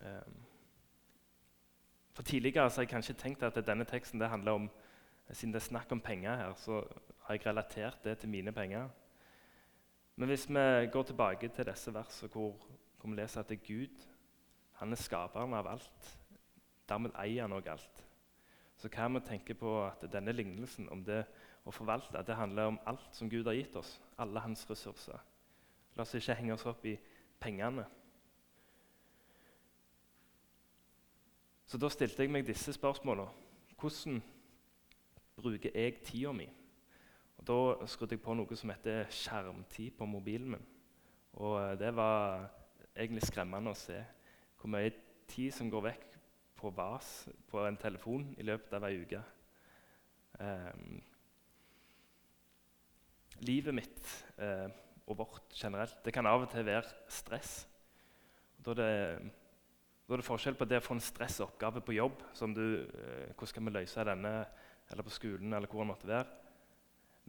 Eh, 0.00 0.30
for 2.12 2.22
Tidligere 2.22 2.68
har 2.68 2.76
jeg 2.76 2.88
kanskje 2.88 3.14
tenkt 3.14 3.42
at 3.42 3.66
denne 3.66 3.84
teksten 3.84 4.20
handler 4.20 4.52
om 4.52 4.70
siden 5.32 5.52
det 5.52 5.60
er 5.60 5.68
snakk 5.68 5.92
om 5.92 6.00
penger 6.00 6.36
her, 6.36 6.54
så 6.54 6.82
har 7.22 7.34
jeg 7.34 7.46
relatert 7.46 8.04
det 8.04 8.18
til 8.18 8.28
mine 8.28 8.52
penger. 8.52 8.88
Men 10.16 10.28
hvis 10.28 10.48
vi 10.48 10.86
går 10.92 11.02
tilbake 11.02 11.48
til 11.48 11.66
disse 11.66 11.94
versene 11.94 12.30
hvor, 12.32 12.56
hvor 13.00 13.10
vi 13.10 13.16
leser 13.16 13.40
at 13.40 13.48
det 13.48 13.60
er 13.60 13.66
Gud 13.66 14.09
han 14.80 14.92
er 14.92 15.00
skaperen 15.00 15.54
av 15.54 15.68
alt, 15.68 16.10
dermed 16.88 17.14
eier 17.20 17.44
han 17.44 17.54
òg 17.54 17.68
alt, 17.68 18.02
så 18.80 18.88
kan 18.88 19.12
vi 19.14 19.20
tenke 19.28 19.54
på 19.54 19.74
at 19.84 20.06
denne 20.12 20.32
lignelsen 20.32 20.88
om 20.88 21.04
det 21.04 21.20
å 21.68 21.72
forvalte 21.74 22.22
det 22.24 22.36
handler 22.36 22.72
om 22.72 22.80
alt 22.88 23.12
som 23.12 23.28
Gud 23.28 23.46
har 23.46 23.58
gitt 23.58 23.76
oss, 23.76 23.98
alle 24.16 24.40
hans 24.40 24.64
ressurser. 24.70 25.20
La 25.96 26.06
oss 26.06 26.14
ikke 26.16 26.36
henge 26.38 26.54
oss 26.56 26.64
opp 26.70 26.86
i 26.88 26.94
pengene. 27.40 27.84
Så 31.68 31.78
da 31.78 31.90
stilte 31.92 32.24
jeg 32.24 32.32
meg 32.32 32.48
disse 32.48 32.72
spørsmålene. 32.74 33.28
Hvordan 33.78 34.22
bruker 35.36 35.76
jeg 35.76 36.00
tida 36.04 36.32
mi? 36.32 36.48
Og 37.40 37.46
Da 37.46 37.86
skrudde 37.86 38.16
jeg 38.16 38.20
på 38.24 38.34
noe 38.36 38.56
som 38.56 38.72
heter 38.72 39.06
skjermtid 39.08 39.94
på 39.96 40.08
mobilen 40.08 40.56
min. 40.56 40.66
Og 41.40 41.60
eh, 41.60 41.78
Det 41.78 41.92
var 41.96 42.48
egentlig 42.96 43.28
skremmende 43.28 43.72
å 43.72 43.78
se 43.78 44.00
hvor 44.60 44.72
mye 44.72 44.92
tid 45.30 45.52
som 45.56 45.70
går 45.72 45.86
vekk 45.88 46.06
på 46.60 46.72
vas 46.76 47.08
på 47.48 47.62
en 47.64 47.78
telefon 47.80 48.26
i 48.36 48.44
løpet 48.44 48.74
av 48.76 48.84
ei 48.88 48.98
uke. 49.00 49.20
Um, 50.40 51.00
livet 53.48 53.76
mitt 53.76 54.10
uh, 54.40 54.68
og 55.08 55.18
vårt 55.22 55.56
generelt 55.56 56.02
det 56.04 56.12
kan 56.14 56.28
av 56.28 56.44
og 56.44 56.50
til 56.52 56.66
være 56.68 57.08
stress. 57.08 57.54
Da 58.60 58.74
er, 58.74 58.80
det, 58.80 59.30
da 60.04 60.14
er 60.14 60.20
det 60.20 60.28
forskjell 60.28 60.58
på 60.60 60.68
det 60.68 60.82
å 60.82 60.84
få 60.84 60.98
en 60.98 61.04
stressoppgave 61.04 61.80
på 61.84 61.96
jobb 61.96 62.20
som 62.36 62.52
du, 62.56 62.64
uh, 62.84 63.32
Hvordan 63.32 63.52
skal 63.54 63.66
vi 63.66 63.74
løse 63.78 64.06
denne? 64.12 64.34
Eller 64.90 65.06
på 65.06 65.14
skolen, 65.14 65.52
eller 65.54 65.70
hvor 65.70 65.84
det 65.84 65.92
måtte 65.92 66.08
være. 66.10 66.26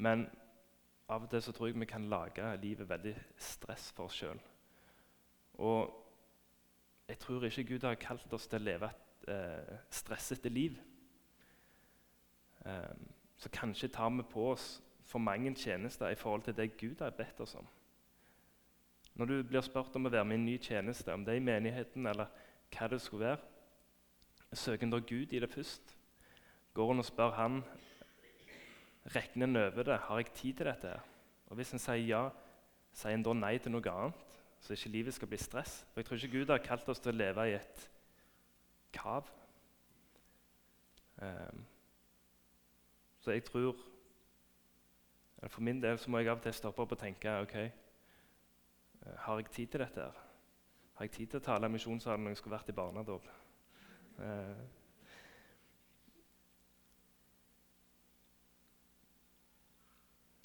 Men 0.02 0.26
av 1.12 1.28
og 1.28 1.30
til 1.30 1.44
så 1.46 1.54
tror 1.54 1.70
jeg 1.70 1.80
vi 1.80 1.88
kan 1.88 2.08
lage 2.10 2.56
livet 2.64 2.90
veldig 2.90 3.14
stress 3.38 3.92
for 3.94 4.10
oss 4.10 4.18
sjøl. 4.18 4.40
Jeg 7.12 7.20
tror 7.20 7.44
ikke 7.44 7.64
Gud 7.64 7.84
har 7.84 7.98
kalt 8.00 8.34
oss 8.34 8.46
til 8.48 8.62
å 8.62 8.64
leve 8.64 8.88
et 8.88 9.26
eh, 9.34 9.80
stressete 9.92 10.50
liv. 10.50 10.78
Eh, 12.64 12.94
så 13.36 13.52
kanskje 13.52 13.90
tar 13.92 14.14
vi 14.16 14.24
på 14.32 14.46
oss 14.54 14.78
for 15.04 15.20
mange 15.20 15.52
tjenester 15.60 16.08
i 16.08 16.16
forhold 16.16 16.46
til 16.46 16.56
det 16.56 16.78
Gud 16.80 17.04
har 17.04 17.12
bedt 17.18 17.44
oss 17.44 17.58
om. 17.60 17.68
Når 19.20 19.26
du 19.26 19.44
blir 19.44 19.66
spurt 19.66 19.96
om 20.00 20.08
å 20.08 20.14
være 20.14 20.24
med 20.24 20.38
i 20.38 20.40
en 20.40 20.48
ny 20.48 20.56
tjeneste, 20.64 21.12
om 21.12 21.26
det 21.28 21.34
er 21.36 21.42
i 21.42 21.44
menigheten 21.44 22.08
eller 22.08 22.32
hva 22.72 22.88
det 22.88 23.02
skulle 23.04 23.34
være, 23.34 23.44
søker 24.56 24.88
en 24.88 24.96
da 24.96 25.04
Gud 25.04 25.36
i 25.36 25.44
det 25.44 25.52
først? 25.52 25.98
Går 26.74 26.94
en 26.94 27.04
og 27.04 27.10
spør 27.12 27.36
Han 27.36 27.64
Regner 29.12 29.48
en 29.48 29.58
over 29.58 29.84
det? 29.84 29.98
Har 29.98 30.20
jeg 30.22 30.32
tid 30.32 30.54
til 30.54 30.66
dette? 30.66 31.00
Og 31.50 31.56
Hvis 31.56 31.74
en 31.74 31.82
sier 31.82 32.06
ja, 32.08 32.30
sier 32.94 33.18
en 33.18 33.24
da 33.26 33.34
nei 33.36 33.58
til 33.58 33.74
noe 33.74 33.92
annet? 33.92 34.28
Så 34.62 34.74
ikke 34.74 34.90
livet 34.90 35.14
skal 35.14 35.28
bli 35.28 35.38
stress. 35.38 35.88
For 35.94 36.00
Jeg 36.00 36.06
tror 36.06 36.16
ikke 36.16 36.40
Gud 36.40 36.50
har 36.54 36.58
kalt 36.58 36.90
oss 36.90 37.00
til 37.00 37.14
å 37.14 37.18
leve 37.18 37.48
i 37.50 37.56
et 37.58 37.90
kav. 38.94 39.30
Um, 41.22 41.66
så 43.22 43.32
jeg 43.32 43.44
tror 43.46 43.76
For 45.50 45.62
min 45.62 45.82
del 45.82 45.98
så 45.98 46.10
må 46.10 46.18
jeg 46.18 46.30
av 46.30 46.38
og 46.38 46.44
til 46.44 46.54
stoppe 46.54 46.82
opp 46.82 46.92
og 46.92 47.00
tenke 47.00 47.30
ok, 47.44 47.56
uh, 49.06 49.16
Har 49.18 49.40
jeg 49.40 49.50
tid 49.52 49.68
til 49.68 49.80
dette? 49.80 50.02
her? 50.02 50.22
Har 50.94 51.06
jeg 51.06 51.12
tid 51.12 51.28
til 51.28 51.40
å 51.40 51.44
tale 51.44 51.66
i 51.66 51.74
misjonssalen 51.74 52.24
når 52.24 52.36
jeg 52.36 52.38
skulle 52.38 52.56
vært 52.56 52.70
i 52.70 52.78
barnedåp? 52.78 53.26
Uh, 54.18 54.62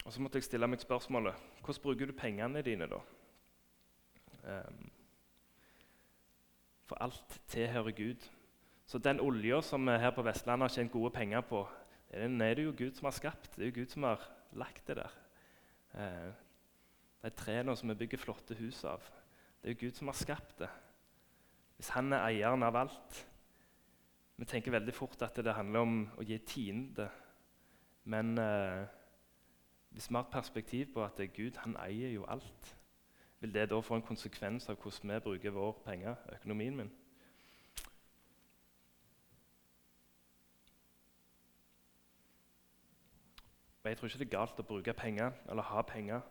og 0.04 0.12
så 0.12 0.22
måtte 0.22 0.40
jeg 0.40 0.48
stille 0.48 0.68
meg 0.68 0.80
spørsmålet 0.80 1.34
hvordan 1.60 1.82
bruker 1.82 2.06
du 2.06 2.16
pengene 2.16 2.62
dine 2.62 2.88
da? 2.88 3.02
Um, 4.46 4.90
for 6.86 7.02
alt 7.02 7.40
tilhører 7.50 7.90
Gud. 7.90 8.30
Så 8.86 8.98
den 9.02 9.20
olja 9.20 9.60
som 9.60 9.86
vi 9.86 9.98
her 9.98 10.12
på 10.14 10.22
Vestlandet 10.22 10.70
har 10.70 10.74
tjent 10.74 10.92
gode 10.92 11.10
penger 11.10 11.40
på, 11.40 11.64
den 12.12 12.40
er 12.40 12.54
det 12.54 12.64
jo 12.64 12.74
Gud 12.78 12.94
som 12.94 13.10
har 13.10 13.16
skapt. 13.16 13.56
Det 13.56 13.62
er 13.62 13.72
jo 13.72 13.80
Gud 13.80 13.90
som 13.90 14.06
har 14.06 14.22
lagt 14.52 14.86
det 14.86 14.96
der. 14.96 15.16
Uh, 15.94 16.32
de 17.22 17.30
trærne 17.30 17.76
som 17.76 17.88
vi 17.90 17.98
bygger 17.98 18.22
flotte 18.22 18.54
hus 18.54 18.84
av, 18.84 19.02
det 19.62 19.70
er 19.70 19.74
jo 19.74 19.86
Gud 19.86 19.98
som 19.98 20.12
har 20.12 20.18
skapt 20.18 20.58
det. 20.58 20.70
Hvis 21.76 21.90
han 21.96 22.12
er 22.12 22.28
eieren 22.28 22.62
av 22.62 22.76
alt 22.76 23.26
Vi 24.36 24.44
tenker 24.44 24.70
veldig 24.70 24.92
fort 24.94 25.22
at 25.24 25.38
det 25.40 25.54
handler 25.56 25.80
om 25.80 25.92
å 26.20 26.24
gi 26.28 26.36
tiende. 26.44 27.06
Men 28.04 28.36
eh, 28.38 28.82
hvis 29.96 30.10
vi 30.10 30.14
har 30.14 30.26
et 30.26 30.34
perspektiv 30.34 30.90
på 30.92 31.00
at 31.04 31.22
Gud 31.32 31.56
han 31.62 31.76
eier 31.80 32.12
jo 32.12 32.26
alt 32.28 32.76
vil 33.40 33.54
det 33.54 33.68
da 33.70 33.80
få 33.80 33.98
en 33.98 34.06
konsekvens 34.06 34.68
av 34.68 34.78
hvordan 34.80 35.14
vi 35.14 35.24
bruker 35.24 35.54
våre 35.54 35.74
penger, 35.84 36.16
økonomien 36.32 36.76
min? 36.76 36.92
Jeg 43.86 43.98
tror 43.98 44.08
ikke 44.08 44.18
det 44.18 44.26
er 44.26 44.38
galt 44.38 44.58
å 44.58 44.66
bruke 44.66 44.92
penger 44.98 45.36
eller 45.46 45.62
ha 45.62 45.82
penger, 45.86 46.24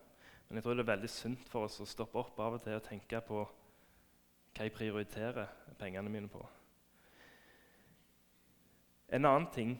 men 0.48 0.58
jeg 0.58 0.64
tror 0.64 0.74
det 0.76 0.82
er 0.84 0.90
veldig 0.90 1.08
sunt 1.08 1.48
for 1.48 1.64
oss 1.64 1.80
å 1.80 1.86
stoppe 1.88 2.20
opp 2.20 2.36
av 2.44 2.58
og 2.58 2.62
til 2.62 2.76
og 2.76 2.84
tenke 2.84 3.20
på 3.24 3.38
hva 3.46 4.66
jeg 4.66 4.74
prioriterer 4.76 5.48
pengene 5.80 6.12
mine 6.12 6.28
på. 6.28 6.42
En 9.08 9.24
annen 9.24 9.48
ting 9.54 9.72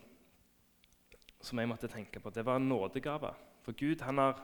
som 1.41 1.61
jeg 1.61 1.69
måtte 1.69 1.91
tenke 1.93 2.21
på, 2.21 2.31
det 2.31 2.47
var 2.47 2.59
nådegaver. 2.59 3.37
For 3.63 3.77
Gud 3.77 4.01
han 4.07 4.19
har 4.19 4.41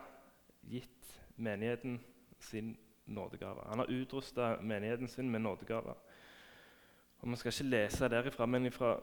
gitt 0.68 1.12
menigheten 1.36 2.00
sin 2.42 2.76
nådegave. 3.06 3.60
Han 3.66 3.78
har 3.78 3.90
utrusta 3.90 4.56
menigheten 4.60 5.08
sin 5.08 5.30
med 5.30 5.40
nådegaver. 5.40 5.94
Og 7.18 7.30
Vi 7.30 7.36
skal 7.36 7.52
ikke 7.52 7.70
lese 7.70 8.08
derifra, 8.08 8.46
men 8.46 8.72
fra 8.72 9.00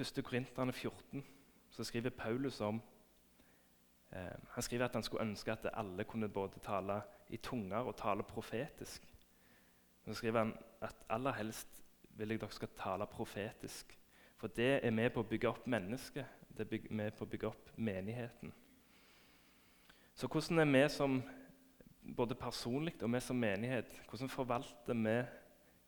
1. 0.00 0.24
Korinterne 0.24 0.72
14 0.72 1.24
så 1.70 1.84
skriver 1.84 2.10
Paulus 2.10 2.60
om 2.60 2.82
eh, 4.12 4.36
Han 4.48 4.62
skriver 4.62 4.84
at 4.84 4.92
han 4.92 5.02
skulle 5.02 5.24
ønske 5.24 5.52
at 5.52 5.70
alle 5.72 6.04
kunne 6.04 6.28
både 6.28 6.60
tale 6.62 7.02
i 7.28 7.36
tunger 7.36 7.76
og 7.76 7.96
tale 7.96 8.22
profetisk. 8.22 9.08
Så 10.06 10.14
skriver 10.14 10.38
han 10.38 10.56
at 10.80 10.96
aller 11.08 11.32
helst 11.32 11.84
vil 12.16 12.28
jeg 12.28 12.40
dere 12.40 12.50
skal 12.50 12.68
tale 12.76 13.06
profetisk. 13.06 13.98
For 14.36 14.46
det 14.46 14.86
er 14.86 14.90
med 14.90 15.10
på 15.10 15.20
å 15.20 15.28
bygge 15.28 15.48
opp 15.48 15.66
mennesket. 15.66 16.26
Det 16.56 16.66
er 16.72 16.92
med 16.94 17.10
på 17.12 17.24
å 17.24 17.28
bygge 17.28 17.46
opp 17.46 17.70
menigheten. 17.76 18.52
Så 20.14 20.26
hvordan 20.26 20.58
er 20.58 20.64
vi 20.64 20.88
som 20.88 21.22
både 22.16 22.36
personlig 22.38 22.94
og 23.02 23.12
vi 23.12 23.20
som 23.20 23.36
menighet, 23.36 24.00
hvordan 24.08 24.30
forvalter 24.30 24.94
vi 24.94 25.16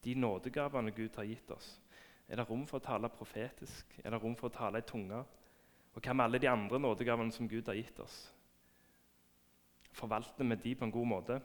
de 0.05 0.15
nådegavene 0.15 0.91
Gud 0.95 1.17
har 1.17 1.25
gitt 1.25 1.51
oss? 1.51 1.81
Er 2.29 2.41
det 2.41 2.49
rom 2.49 2.65
for 2.67 2.81
å 2.81 2.87
tale 2.87 3.11
profetisk? 3.11 3.99
Er 4.03 4.11
det 4.11 4.23
rom 4.23 4.35
for 4.39 4.51
å 4.51 4.55
tale 4.55 4.83
i 4.83 4.87
tunga? 4.87 5.23
Og 5.95 6.03
hva 6.03 6.13
med 6.13 6.27
alle 6.27 6.41
de 6.43 6.51
andre 6.51 6.81
nådegavene 6.83 7.33
som 7.33 7.49
Gud 7.49 7.69
har 7.71 7.79
gitt 7.79 8.01
oss? 8.03 8.17
Forvalter 9.97 10.45
vi 10.45 10.59
de 10.65 10.75
på 10.75 10.85
en 10.85 10.93
god 10.93 11.09
måte? 11.09 11.39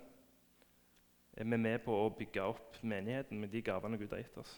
Er 1.38 1.48
vi 1.48 1.58
med 1.58 1.80
på 1.86 1.96
å 1.96 2.10
bygge 2.12 2.44
opp 2.44 2.82
menigheten 2.84 3.40
med 3.40 3.54
de 3.54 3.62
gavene 3.64 3.98
Gud 3.98 4.12
har 4.12 4.24
gitt 4.24 4.38
oss? 4.42 4.58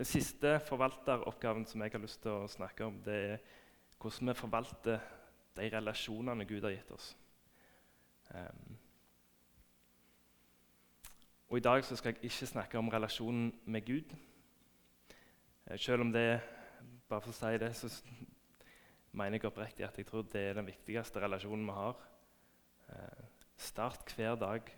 Den 0.00 0.08
siste 0.08 0.54
forvalteroppgaven 0.64 1.66
som 1.68 1.82
jeg 1.82 1.92
har 1.92 2.00
lyst 2.00 2.22
til 2.24 2.32
å 2.32 2.48
snakke 2.48 2.86
om, 2.86 3.02
det 3.04 3.16
er 3.34 3.42
hvordan 4.00 4.30
vi 4.30 4.38
forvalter 4.38 5.02
de 5.58 5.66
relasjonene 5.74 6.46
Gud 6.48 6.64
har 6.64 6.72
gitt 6.72 6.94
oss. 6.94 7.10
Um, 8.34 8.76
og 11.48 11.58
I 11.58 11.60
dag 11.60 11.84
så 11.84 11.96
skal 11.96 12.14
jeg 12.14 12.24
ikke 12.24 12.46
snakke 12.46 12.78
om 12.78 12.88
relasjonen 12.88 13.60
med 13.64 13.86
Gud. 13.86 14.16
Uh, 15.66 15.76
selv 15.76 16.00
om 16.00 16.12
det 16.12 16.40
bare 17.08 17.20
for 17.20 17.32
å 17.32 17.34
si 17.34 17.58
det, 17.58 17.72
så 17.76 17.90
mener 19.12 19.38
jeg 19.38 19.50
oppriktig 19.50 19.86
at 19.86 19.98
jeg 19.98 20.06
tror 20.06 20.28
det 20.30 20.44
er 20.48 20.58
den 20.60 20.70
viktigste 20.70 21.22
relasjonen 21.22 21.66
vi 21.66 21.74
har. 21.74 21.98
Uh, 22.88 23.24
start 23.56 24.14
hver 24.16 24.38
dag 24.38 24.70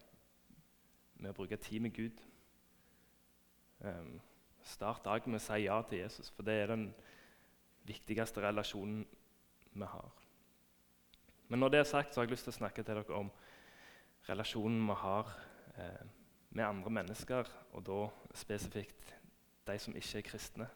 med 1.15 1.31
å 1.31 1.37
bruke 1.37 1.61
tid 1.61 1.85
med 1.85 1.93
Gud. 1.97 2.23
Um, 3.85 4.21
start 4.65 5.05
dagen 5.05 5.35
med 5.35 5.43
å 5.43 5.45
si 5.45 5.65
ja 5.67 5.77
til 5.89 6.03
Jesus, 6.03 6.31
for 6.31 6.47
det 6.47 6.57
er 6.63 6.73
den 6.73 6.89
viktigste 7.85 8.43
relasjonen 8.45 9.05
vi 9.73 9.89
har. 9.93 10.11
Men 11.53 11.61
når 11.61 11.69
det 11.69 11.79
er 11.79 11.85
sagt, 11.85 12.15
så 12.15 12.21
har 12.21 12.25
jeg 12.25 12.33
lyst 12.33 12.47
til 12.49 12.55
å 12.55 12.57
snakke 12.57 12.81
til 12.81 12.97
dere 12.97 13.17
om 13.19 13.27
relasjonen 14.25 14.87
vi 14.89 14.95
har 14.97 15.33
eh, 15.77 16.05
med 16.57 16.65
andre 16.65 16.91
mennesker, 16.97 17.51
og 17.77 17.83
da 17.85 17.97
spesifikt 18.41 19.11
de 19.69 19.75
som 19.79 19.97
ikke 19.97 20.23
er 20.23 20.25
kristne. 20.31 20.69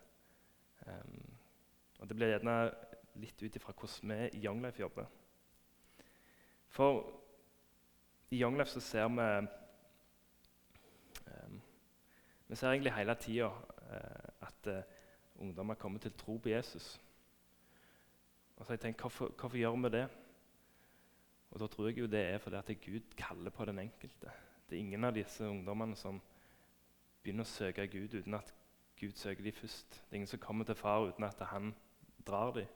Um, 0.84 1.22
og 1.98 2.08
Det 2.08 2.16
blir 2.16 2.34
gjerne 2.34 2.56
litt 3.22 3.40
ut 3.42 3.56
ifra 3.56 3.72
hvordan 3.72 4.12
vi 4.12 4.28
i 4.36 4.42
Young 4.44 4.60
Life 4.66 4.82
jobber. 4.82 5.08
For 6.68 7.00
I 8.30 8.42
Young 8.42 8.58
Life 8.60 8.70
så 8.76 8.84
ser 8.84 9.08
vi 9.08 9.30
um, 11.32 11.60
Vi 12.46 12.54
ser 12.54 12.68
egentlig 12.68 12.94
hele 12.98 13.14
tida 13.14 13.48
uh, 13.48 14.28
at 14.44 14.70
uh, 14.76 14.82
ungdommer 15.40 15.74
kommer 15.74 15.98
til 15.98 16.12
tro 16.12 16.36
på 16.36 16.52
Jesus. 16.52 17.00
Og 18.56 18.64
så 18.66 18.70
har 18.70 18.74
jeg 18.74 18.80
tenkt, 18.80 19.00
hvorfor, 19.00 19.32
hvorfor, 19.40 19.56
gjør 19.56 19.80
vi 19.88 19.96
det? 19.96 20.08
Og 21.56 21.60
Da 21.60 21.66
tror 21.66 21.86
jeg 21.88 21.98
jo 21.98 22.06
det 22.06 22.20
er 22.20 22.38
fordi 22.38 22.56
at 22.56 22.80
Gud 22.84 23.00
kaller 23.16 23.50
på 23.50 23.64
den 23.64 23.78
enkelte. 23.78 24.30
Det 24.68 24.76
er 24.76 24.80
ingen 24.80 25.04
av 25.04 25.14
disse 25.14 25.44
ungdommene 25.48 25.96
som 25.96 26.18
begynner 27.22 27.46
å 27.46 27.48
søke 27.48 27.86
Gud 27.88 28.12
uten 28.12 28.36
at 28.36 28.52
Gud 29.00 29.16
søker 29.16 29.42
dem 29.42 29.56
først. 29.56 29.88
Det 29.88 30.10
er 30.10 30.18
ingen 30.20 30.28
som 30.28 30.42
kommer 30.42 30.68
til 30.68 30.76
far 30.76 31.06
uten 31.08 31.24
at 31.24 31.40
han 31.48 31.72
drar 32.26 32.52
dem. 32.58 32.68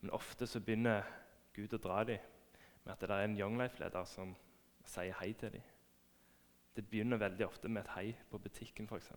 Men 0.00 0.14
ofte 0.16 0.46
så 0.46 0.64
begynner 0.64 1.04
Gud 1.52 1.76
å 1.76 1.82
dra 1.84 2.00
dem 2.08 2.24
med 2.86 2.94
at 2.94 3.04
det 3.04 3.10
er 3.10 3.28
en 3.28 3.36
Young 3.36 3.60
Life-leder 3.60 4.08
som 4.08 4.32
sier 4.88 5.20
hei 5.20 5.34
til 5.36 5.52
dem. 5.52 5.70
Det 6.76 6.88
begynner 6.88 7.20
veldig 7.20 7.46
ofte 7.46 7.68
med 7.68 7.84
et 7.84 7.94
hei 7.98 8.16
på 8.30 8.38
butikken, 8.38 8.88
f.eks. 8.88 9.12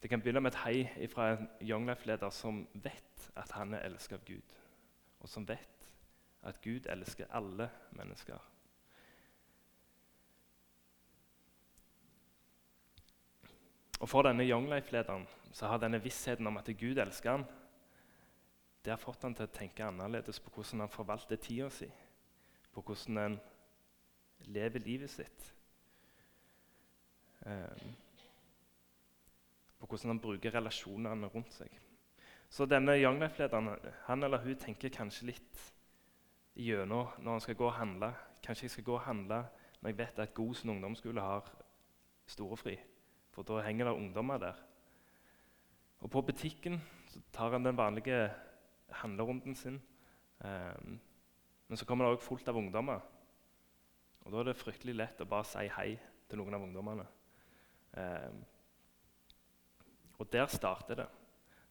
Det 0.00 0.08
kan 0.08 0.24
begynne 0.24 0.40
med 0.40 0.56
et 0.56 0.64
hei 0.64 1.08
fra 1.12 1.34
en 1.34 1.48
Young 1.60 1.84
Life-leder 1.84 2.32
som 2.32 2.64
vet 2.72 3.32
at 3.36 3.52
han 3.60 3.74
er 3.74 3.84
elsket 3.84 4.22
av 4.22 4.24
Gud, 4.24 4.60
og 5.24 5.30
som 5.32 5.46
vet 5.48 5.86
at 6.44 6.60
Gud 6.60 6.86
elsker 6.92 7.30
alle 7.32 7.70
mennesker. 7.96 8.38
Og 14.00 14.08
For 14.08 14.26
denne 14.26 14.44
Young 14.44 14.68
Life-lederen 14.68 15.24
så 15.52 15.70
har 15.70 15.80
denne 15.80 16.02
vissheten 16.02 16.46
om 16.46 16.58
at 16.60 16.68
Gud 16.76 16.98
elsker 17.00 17.30
han, 17.30 17.44
det 18.84 18.92
har 18.92 19.00
fått 19.00 19.22
han 19.24 19.32
til 19.32 19.46
å 19.46 19.54
tenke 19.54 19.86
annerledes 19.86 20.42
på 20.44 20.50
hvordan 20.52 20.84
han 20.84 20.92
forvalter 20.92 21.40
tida 21.40 21.70
si, 21.72 21.88
på 22.74 22.82
hvordan 22.84 23.16
han 23.16 23.38
lever 24.52 24.84
livet 24.84 25.10
sitt. 25.10 25.46
Um, 27.46 27.94
på 29.80 29.88
hvordan 29.88 30.12
han 30.12 30.20
bruker 30.20 30.52
relasjonene 30.52 31.32
rundt 31.32 31.56
seg. 31.56 31.72
Så 32.54 32.68
denne 32.70 32.94
Young 33.02 33.18
Life-lederen 33.18 33.72
han 34.06 34.22
eller 34.22 34.38
hun 34.44 34.58
tenker 34.62 34.92
kanskje 34.94 35.26
litt 35.26 35.62
gjennom 36.54 37.08
når 37.18 37.32
han 37.32 37.42
skal 37.42 37.56
gå 37.58 37.64
og 37.66 37.74
handle. 37.74 38.12
Kanskje 38.46 38.68
jeg 38.68 38.74
skal 38.76 38.84
gå 38.86 38.94
og 38.94 39.06
handle 39.08 39.40
når 39.80 39.90
jeg 39.90 39.98
vet 39.98 40.20
at 40.22 40.34
Gosen 40.36 40.70
ungdomsskole 40.70 41.24
har 41.24 41.48
storefri. 42.30 42.76
For 43.34 43.42
da 43.42 43.58
henger 43.66 43.90
det 43.90 43.94
ungdommer 43.98 44.38
der. 44.38 44.60
Og 46.06 46.12
på 46.14 46.22
butikken 46.22 46.78
tar 47.34 47.50
han 47.56 47.66
den 47.66 47.76
vanlige 47.76 48.30
handlerunden 49.02 49.58
sin. 49.58 49.80
Um, 50.38 51.00
men 51.66 51.76
så 51.76 51.88
kommer 51.90 52.06
det 52.06 52.14
òg 52.14 52.22
fullt 52.22 52.48
av 52.48 52.62
ungdommer. 52.62 53.02
Og 54.22 54.30
da 54.30 54.44
er 54.44 54.52
det 54.52 54.56
fryktelig 54.62 54.94
lett 54.94 55.26
å 55.26 55.26
bare 55.26 55.50
si 55.50 55.66
hei 55.74 55.90
til 56.30 56.38
noen 56.38 56.54
av 56.54 56.70
ungdommene. 56.70 57.10
Um, 57.98 58.40
og 60.22 60.30
der 60.30 60.46
starter 60.46 61.02
det. 61.02 61.10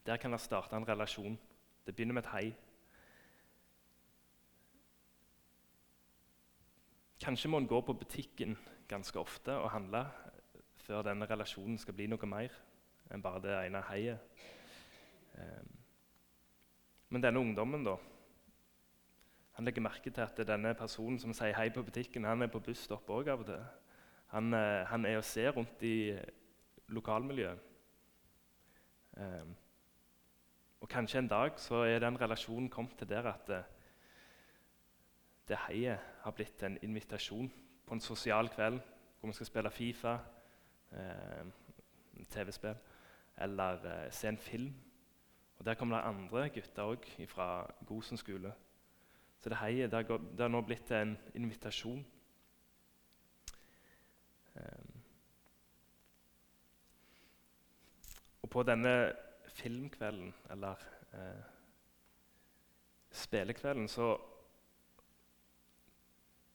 Der 0.06 0.18
kan 0.18 0.32
det 0.32 0.42
starte 0.42 0.76
en 0.76 0.88
relasjon. 0.88 1.40
Det 1.86 1.96
begynner 1.96 2.14
med 2.14 2.24
et 2.24 2.32
hei. 2.32 2.56
Kanskje 7.24 7.50
må 7.50 7.58
en 7.58 7.68
gå 7.68 7.82
på 7.82 7.94
butikken 7.94 8.58
ganske 8.88 9.20
ofte 9.20 9.56
og 9.56 9.72
handle 9.72 10.06
før 10.84 11.02
denne 11.08 11.26
relasjonen 11.30 11.78
skal 11.80 11.96
bli 11.96 12.10
noe 12.12 12.28
mer 12.28 12.52
enn 13.14 13.24
bare 13.24 13.40
det 13.46 13.54
ene 13.62 13.84
heiet. 13.88 14.20
Um, 15.40 15.70
men 17.10 17.24
denne 17.24 17.40
ungdommen, 17.40 17.86
da 17.86 17.96
han 19.54 19.66
legger 19.66 19.86
merke 19.86 20.10
til 20.10 20.22
at 20.22 20.40
denne 20.48 20.74
personen 20.74 21.20
som 21.22 21.34
sier 21.34 21.54
hei 21.54 21.70
på 21.70 21.84
butikken, 21.86 22.26
han 22.26 22.42
er 22.42 22.50
på 22.50 22.60
busstopp 22.66 23.10
òg 23.14 23.30
av 23.30 23.44
og 23.44 23.52
til. 23.52 23.66
Han, 24.34 24.54
eh, 24.58 24.86
han, 24.89 25.06
er 25.06 25.20
å 25.20 25.26
se 25.26 25.46
rundt 25.54 25.84
i 25.86 26.18
lokalmiljøet. 26.89 27.60
Og 29.13 29.52
kanskje 30.93 31.23
en 31.23 31.27
dag 31.27 31.58
så 31.58 31.84
er 31.89 31.99
den 31.99 32.21
relasjonen 32.21 32.69
kommet 32.69 32.97
til 32.97 33.10
der 33.10 33.27
at 33.34 33.49
uh, 33.49 33.63
det 35.47 35.58
heiet 35.67 35.99
har 36.21 36.32
blitt 36.32 36.63
en 36.63 36.77
invitasjon 36.82 37.51
på 37.86 37.93
en 37.93 38.01
sosial 38.01 38.49
kveld 38.49 38.79
hvor 39.19 39.27
vi 39.27 39.34
skal 39.34 39.45
spille 39.45 39.71
Fifa, 39.71 40.17
eh, 40.91 41.45
TV-spill 42.29 42.75
eller 43.38 43.86
eh, 43.86 44.12
se 44.12 44.27
en 44.27 44.38
film. 44.38 44.73
Og 45.60 45.65
Der 45.65 45.73
kommer 45.73 45.97
det 45.97 46.08
andre 46.08 46.49
gutter 46.49 46.84
òg 46.84 47.27
fra 47.27 47.73
Gosen 47.86 48.17
skole. 48.17 48.53
Så 49.39 49.49
det 49.49 49.58
heiet 49.58 49.91
det 49.91 50.08
har, 50.39 50.47
nå 50.47 50.62
blitt 50.62 50.91
en 50.91 51.17
invitasjon. 51.36 52.06
Eh. 54.56 54.84
Og 58.41 58.49
på 58.49 58.63
denne 58.63 59.13
filmkvelden, 59.54 60.34
eller 60.54 60.82
eh, 61.13 61.44
spillekvelden, 63.13 63.88
så, 63.88 64.18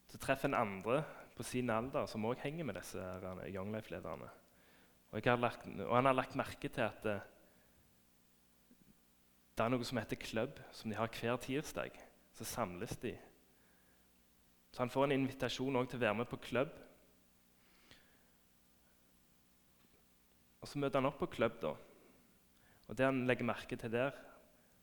så, 0.09 0.19
treffer 0.19 0.51
en 0.51 0.59
andre 0.59 1.05
på 1.37 1.47
sin 1.47 1.71
alder 1.71 2.09
som 2.11 2.27
òg 2.27 2.43
henger 2.43 2.67
med 2.67 2.81
disse 2.81 3.03
Young 3.53 3.71
Life-lederne. 3.75 4.31
Og, 5.11 5.23
og, 5.25 5.95
han 5.95 6.11
har 6.11 6.17
lagt 6.17 6.37
merke 6.37 6.69
til 6.69 6.85
at 6.85 6.99
det, 7.07 7.21
det 9.57 9.65
er 9.65 9.73
noe 9.73 9.87
som 9.87 9.99
heter 9.99 10.21
klubb, 10.21 10.59
som 10.75 10.91
de 10.91 10.99
har 10.99 11.11
hver 11.15 11.39
tirsdag. 11.43 11.95
Så 12.35 12.45
samles 12.47 12.97
de. 13.03 13.15
Så 14.71 14.83
han 14.83 14.91
får 14.91 15.09
en 15.09 15.17
invitasjon 15.17 15.79
til 15.87 15.99
å 15.99 16.05
være 16.05 16.19
med 16.21 16.29
på 16.31 16.39
klubb. 16.43 16.75
Og 20.61 20.69
Så 20.69 20.79
møter 20.79 21.01
han 21.01 21.09
opp 21.09 21.19
på 21.19 21.31
klubb. 21.39 21.61
da. 21.63 21.75
Og 22.89 22.99
Det 22.99 23.05
han 23.05 23.27
legger 23.27 23.45
merke 23.45 23.77
til 23.77 23.93
der, 23.93 24.11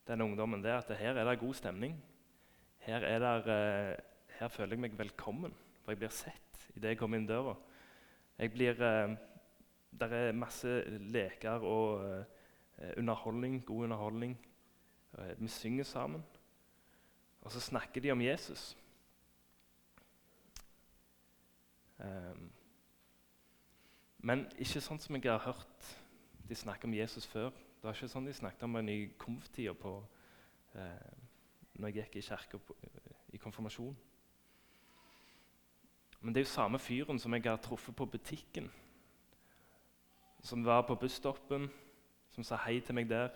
denne 0.07 0.23
ungdommen, 0.23 0.63
det 0.63 0.71
er 0.71 0.77
at 0.77 0.97
her 0.97 1.17
er 1.17 1.25
det 1.25 1.39
god 1.39 1.53
stemning. 1.53 2.03
Her, 2.77 2.99
der, 2.99 3.39
uh, 3.39 3.95
her 4.39 4.47
føler 4.47 4.75
jeg 4.75 4.79
meg 4.79 4.97
velkommen, 4.99 5.53
for 5.81 5.91
jeg 5.91 5.97
blir 5.97 6.13
sett 6.13 6.67
idet 6.75 6.93
jeg 6.93 6.99
kommer 6.99 7.17
inn 7.17 7.25
døra. 7.25 7.55
Jeg 8.37 8.51
blir, 8.53 8.77
uh, 8.77 9.15
der 9.99 10.13
er 10.13 10.37
masse 10.37 10.83
leker 11.09 11.65
og 11.65 12.05
uh, 12.05 12.91
underholdning, 12.97 13.65
god 13.65 13.83
underholdning. 13.83 14.37
vi 15.37 15.47
synger 15.47 15.83
sammen. 15.83 16.23
Og 17.41 17.51
så 17.51 17.59
snakker 17.59 18.01
de 18.01 18.11
om 18.11 18.21
Jesus. 18.21 18.77
Um, 21.97 22.51
men 24.19 24.43
ikke 24.59 24.81
sånn 24.83 24.99
som 24.99 25.15
jeg 25.15 25.31
har 25.31 25.39
hørt 25.45 25.91
de 26.49 26.55
snakke 26.55 26.85
om 26.89 26.93
Jesus 26.93 27.25
før. 27.25 27.53
Det 27.86 27.91
var 27.91 28.00
ikke 28.00 28.08
sånn 28.10 28.26
de 28.26 28.32
snakket 28.34 28.63
om 28.65 28.80
en 28.80 28.88
i 28.89 29.02
konf-tida 29.21 29.89
eh, 30.74 31.10
når 31.78 31.91
jeg 31.91 31.98
gikk 32.00 32.15
i 32.17 32.21
kirka 32.26 32.60
i 33.30 33.38
konfirmasjon. 33.38 33.91
Men 36.24 36.34
det 36.34 36.39
er 36.41 36.48
jo 36.48 36.50
samme 36.50 36.80
fyren 36.82 37.19
som 37.21 37.36
jeg 37.38 37.43
har 37.45 37.60
truffet 37.62 37.93
på 37.93 38.08
butikken. 38.10 38.71
Som 40.41 40.65
var 40.65 40.82
på 40.88 40.95
busstoppen, 40.98 41.67
som 42.34 42.48
sa 42.48 42.58
hei 42.63 42.80
til 42.82 42.98
meg 42.98 43.06
der. 43.12 43.30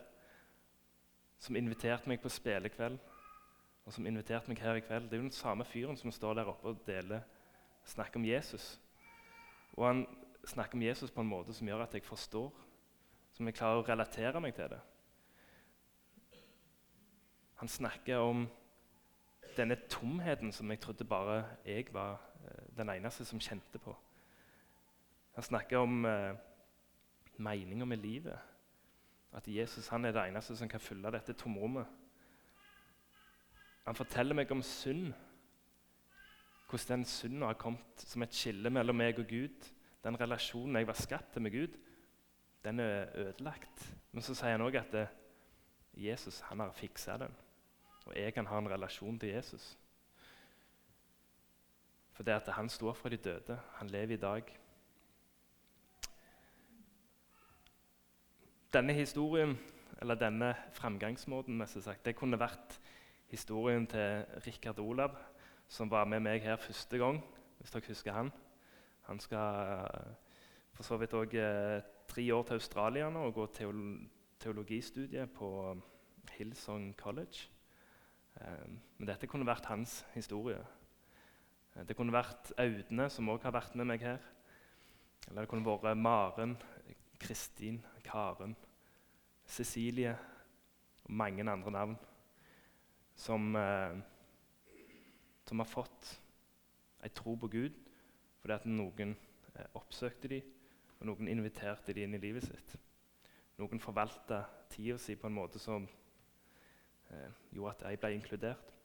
Som 1.38 1.60
inviterte 1.60 2.10
meg 2.10 2.18
på 2.24 2.32
spillekveld, 2.34 2.98
og 3.86 3.94
som 3.94 4.10
inviterte 4.10 4.50
meg 4.50 4.64
her 4.66 4.80
i 4.80 4.86
kveld. 4.88 5.12
Det 5.12 5.20
er 5.20 5.22
jo 5.22 5.28
den 5.28 5.38
samme 5.44 5.68
fyren 5.70 6.02
som 6.02 6.10
står 6.10 6.40
der 6.40 6.50
oppe 6.50 6.74
og 6.74 6.82
deler, 6.90 7.22
snakker 7.86 8.18
om 8.18 8.26
Jesus. 8.26 8.80
Og 9.78 9.86
han 9.92 10.04
snakker 10.42 10.82
om 10.82 10.88
Jesus 10.90 11.14
på 11.14 11.22
en 11.22 11.30
måte 11.36 11.54
som 11.54 11.70
gjør 11.70 11.86
at 11.86 11.94
jeg 11.94 12.10
forstår 12.10 12.66
som 13.40 13.48
jeg 13.48 13.56
klarer 13.56 13.80
å 13.80 13.84
relatere 13.88 14.40
meg 14.44 14.52
til 14.52 14.68
det. 14.68 14.78
Han 17.62 17.72
snakker 17.72 18.20
om 18.20 18.42
denne 19.56 19.78
tomheten 19.88 20.52
som 20.52 20.68
jeg 20.74 20.82
trodde 20.84 21.08
bare 21.08 21.38
jeg 21.64 21.88
var 21.96 22.18
eh, 22.44 22.66
den 22.76 22.92
eneste 22.92 23.24
som 23.24 23.40
kjente 23.40 23.80
på. 23.80 23.96
Han 25.38 25.48
snakker 25.48 25.80
om 25.80 26.04
eh, 26.04 26.36
meninga 27.40 27.88
med 27.88 28.04
livet. 28.04 28.36
At 29.32 29.48
Jesus 29.48 29.88
han 29.88 30.04
er 30.04 30.12
det 30.12 30.28
eneste 30.28 30.60
som 30.60 30.68
kan 30.68 30.84
fylle 30.84 31.16
dette 31.16 31.38
tomrommet. 31.40 31.88
Han 33.88 33.96
forteller 33.96 34.36
meg 34.36 34.52
om 34.52 34.62
synd. 34.68 35.14
Hvordan 36.68 37.00
den 37.00 37.08
synda 37.08 37.54
har 37.54 37.62
kommet 37.62 38.04
som 38.04 38.22
et 38.28 38.36
skille 38.36 38.70
mellom 38.70 39.00
meg 39.00 39.24
og 39.24 39.32
Gud. 39.32 39.70
Den 40.04 40.20
relasjonen 40.20 40.76
jeg 40.76 40.92
var 40.92 41.00
skapt 41.08 41.32
til 41.38 41.48
med 41.48 41.56
Gud 41.56 41.86
den 42.64 42.80
er 42.80 43.10
ødelagt. 43.16 43.96
Men 44.12 44.26
så 44.26 44.36
sier 44.36 44.58
han 44.58 44.66
òg 44.66 44.76
at 44.80 44.92
det, 44.94 45.08
Jesus 46.00 46.40
han 46.48 46.60
har 46.60 46.72
fiksa 46.76 47.18
den. 47.18 47.34
Og 48.06 48.16
jeg 48.16 48.34
kan 48.34 48.48
ha 48.48 48.58
en 48.58 48.72
relasjon 48.72 49.20
til 49.20 49.30
Jesus. 49.30 49.78
For 52.14 52.24
det 52.24 52.36
at 52.36 52.54
han 52.54 52.70
står 52.70 52.94
fra 52.94 53.10
de 53.10 53.18
døde. 53.18 53.60
Han 53.80 53.90
lever 53.90 54.14
i 54.14 54.22
dag. 54.22 54.56
Denne 58.74 58.94
historien, 58.94 59.58
eller 60.02 60.16
denne 60.16 60.56
framgangsmåten, 60.72 61.68
sagt, 61.68 62.06
det 62.06 62.16
kunne 62.16 62.40
vært 62.40 62.80
historien 63.28 63.88
til 63.88 64.26
Rikard 64.46 64.80
Olav, 64.80 65.16
som 65.68 65.92
var 65.92 66.06
med 66.06 66.20
meg 66.20 66.42
her 66.42 66.56
første 66.56 66.98
gang, 66.98 67.24
hvis 67.58 67.72
dere 67.72 67.88
husker 67.88 68.14
han. 68.14 68.32
Han 69.02 69.20
skal 69.20 69.38
eh, 69.38 70.14
for 70.74 70.84
så 70.84 70.98
vidt 70.98 71.14
òg 71.14 71.34
eh, 71.36 71.82
tre 72.10 72.26
år 72.34 72.44
til 72.48 72.60
Australia 72.60 73.10
nå 73.14 73.28
og 73.30 73.38
gå 73.38 73.46
teolo 73.54 73.86
teologistudiet 74.40 75.34
på 75.36 75.50
Hillsong 76.38 76.94
College. 76.98 77.50
Eh, 78.40 78.68
men 78.98 79.10
dette 79.10 79.28
kunne 79.28 79.48
vært 79.48 79.68
hans 79.68 80.00
historie. 80.14 80.62
Eh, 81.76 81.84
det 81.84 81.98
kunne 81.98 82.16
vært 82.16 82.54
Audne, 82.58 83.10
som 83.12 83.30
òg 83.30 83.44
har 83.44 83.56
vært 83.56 83.76
med 83.76 83.90
meg 83.92 84.06
her. 84.06 84.24
Eller 85.28 85.44
det 85.44 85.52
kunne 85.52 85.68
vært 85.68 86.00
Maren, 86.00 86.56
Kristin, 87.20 87.82
Karen, 88.04 88.56
Cecilie 89.50 90.14
og 91.04 91.12
mange 91.12 91.44
andre 91.52 91.72
navn 91.72 91.98
som, 93.20 93.56
eh, 93.56 93.98
som 95.46 95.60
har 95.60 95.68
fått 95.68 96.14
ei 97.04 97.10
tro 97.10 97.36
på 97.36 97.50
Gud 97.52 97.76
fordi 98.40 98.56
at 98.56 98.68
noen 98.70 99.16
eh, 99.56 99.66
oppsøkte 99.76 100.32
dem, 100.32 100.46
og 101.00 101.08
noen 101.08 101.32
inviterte 101.32 101.94
de 101.96 102.04
inn 102.04 102.16
i 102.16 102.22
livet 102.22 102.44
sitt. 102.44 102.76
Noen 103.60 103.80
forvalta 103.80 104.44
tida 104.72 104.98
si 105.00 105.16
på 105.20 105.28
en 105.28 105.36
måte 105.36 105.60
som 105.60 105.88
eh, 107.10 107.32
gjorde 107.56 107.76
at 107.78 107.86
jeg 107.88 108.00
ble 108.00 108.12
inkludert. 108.16 108.76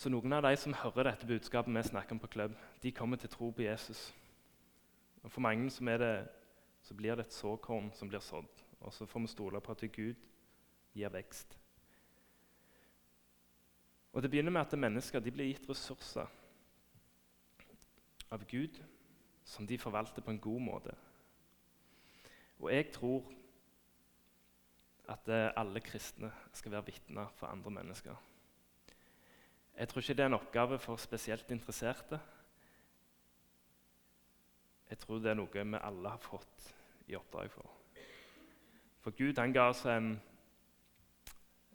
Så 0.00 0.08
noen 0.08 0.32
av 0.32 0.46
de 0.46 0.54
som 0.56 0.74
hører 0.74 1.10
dette 1.10 1.28
budskapet 1.28 1.74
vi 1.74 1.82
snakker 1.90 2.16
om 2.16 2.22
på 2.22 2.30
klubb, 2.32 2.54
de 2.82 2.92
kommer 2.92 3.20
til 3.20 3.28
tro 3.28 3.50
på 3.50 3.66
Jesus. 3.66 4.14
Og 5.22 5.30
For 5.30 5.40
mange 5.40 5.68
det, 5.98 6.28
så 6.82 6.94
blir 6.94 7.14
det 7.14 7.26
et 7.26 7.32
såkorn 7.32 7.90
som 7.92 8.08
blir 8.08 8.20
sådd. 8.24 8.64
Og 8.80 8.92
så 8.92 9.06
får 9.06 9.20
vi 9.20 9.26
stole 9.26 9.60
på 9.60 9.72
at 9.72 9.84
Gud 9.92 10.16
gir 10.94 11.08
vekst. 11.08 11.58
Og 14.12 14.22
Det 14.22 14.30
begynner 14.30 14.50
med 14.50 14.60
at 14.60 14.78
mennesker 14.78 15.20
blir 15.20 15.46
gitt 15.46 15.68
ressurser 15.68 16.26
av 18.30 18.44
Gud 18.46 18.80
som 19.50 19.66
de 19.66 19.78
forvalter 19.78 20.22
på 20.22 20.30
en 20.30 20.40
god 20.40 20.60
måte. 20.60 20.94
Og 22.60 22.70
jeg 22.74 22.90
tror 22.94 23.24
at 25.10 25.28
eh, 25.28 25.50
alle 25.56 25.80
kristne 25.82 26.30
skal 26.52 26.72
være 26.72 26.86
vitner 26.86 27.32
for 27.34 27.46
andre 27.46 27.70
mennesker. 27.70 28.14
Jeg 29.78 29.88
tror 29.88 30.00
ikke 30.00 30.14
det 30.14 30.22
er 30.22 30.26
en 30.26 30.38
oppgave 30.38 30.78
for 30.78 30.96
spesielt 30.96 31.50
interesserte. 31.50 32.20
Jeg 34.90 34.98
tror 34.98 35.18
det 35.18 35.30
er 35.30 35.38
noe 35.38 35.64
vi 35.64 35.82
alle 35.82 36.14
har 36.14 36.22
fått 36.22 36.70
i 37.08 37.16
oppdrag 37.16 37.50
for. 37.50 37.70
For 39.00 39.10
Gud 39.16 39.38
han 39.38 39.52
ga 39.52 39.68
oss 39.72 39.82
en 39.86 40.12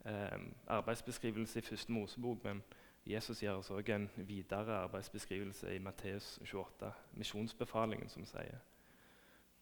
eh, 0.04 0.40
arbeidsbeskrivelse 0.66 1.58
i 1.58 1.62
første 1.62 1.92
Mosebok, 1.92 2.44
men 2.44 2.62
Jesus 3.06 3.42
gir 3.42 3.54
oss 3.54 3.70
også 3.70 3.92
en 3.94 4.08
videre 4.16 4.80
arbeidsbeskrivelse 4.82 5.74
i 5.74 5.78
Matteus 5.78 6.38
28, 6.42 6.90
misjonsbefalingen, 7.20 8.08
som 8.10 8.26
sier 8.26 8.58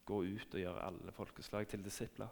Gå 0.04 0.18
ut 0.20 0.54
og 0.54 0.61
gjøre 0.61 0.85
alle 0.85 1.12
folkeslag 1.16 1.68
til 1.68 1.85
disipler. 1.85 2.28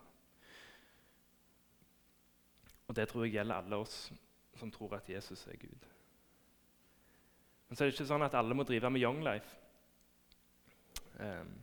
Og 2.88 2.96
Det 2.96 3.06
tror 3.08 3.24
jeg 3.24 3.32
gjelder 3.32 3.54
alle 3.54 3.76
oss 3.76 4.12
som 4.60 4.70
tror 4.70 4.96
at 4.98 5.08
Jesus 5.08 5.46
er 5.46 5.56
Gud. 5.56 5.86
Men 7.68 7.76
så 7.76 7.84
er 7.84 7.88
det 7.88 7.94
ikke 7.96 8.08
sånn 8.10 8.24
at 8.26 8.34
alle 8.36 8.54
må 8.54 8.66
drive 8.68 8.90
med 8.92 9.00
Young 9.00 9.22
Life. 9.24 9.56
Um, 11.16 11.54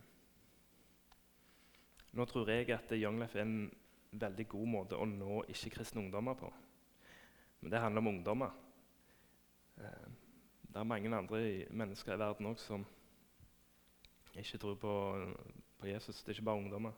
nå 2.18 2.26
tror 2.26 2.50
jeg 2.50 2.72
at 2.74 2.90
Young 2.98 3.20
Life 3.22 3.38
er 3.38 3.46
en 3.46 3.70
veldig 4.10 4.48
god 4.50 4.66
måte 4.66 4.98
å 4.98 5.06
nå 5.06 5.44
ikke-kristne 5.52 6.02
ungdommer 6.02 6.34
på. 6.34 6.50
Men 7.60 7.70
det 7.70 7.82
handler 7.84 8.02
om 8.02 8.10
ungdommer. 8.16 8.58
Um, 9.80 10.16
det 10.70 10.76
er 10.76 10.82
mange 10.86 11.16
andre 11.16 11.66
mennesker 11.70 12.14
i 12.14 12.18
verden 12.18 12.46
også 12.46 12.66
som 12.66 12.86
ikke 14.34 14.58
tror 14.58 14.74
på, 14.74 14.94
på 15.78 15.86
Jesus. 15.86 16.22
Det 16.22 16.28
er 16.28 16.38
ikke 16.38 16.44
bare 16.44 16.56
ungdommer. 16.56 16.92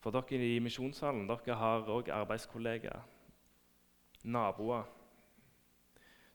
For 0.00 0.10
dere 0.10 0.42
i 0.56 0.58
misjonssalen 0.58 1.28
dere 1.30 1.54
har 1.56 1.86
òg 1.88 2.10
arbeidskollegaer, 2.10 3.06
naboer 4.22 4.82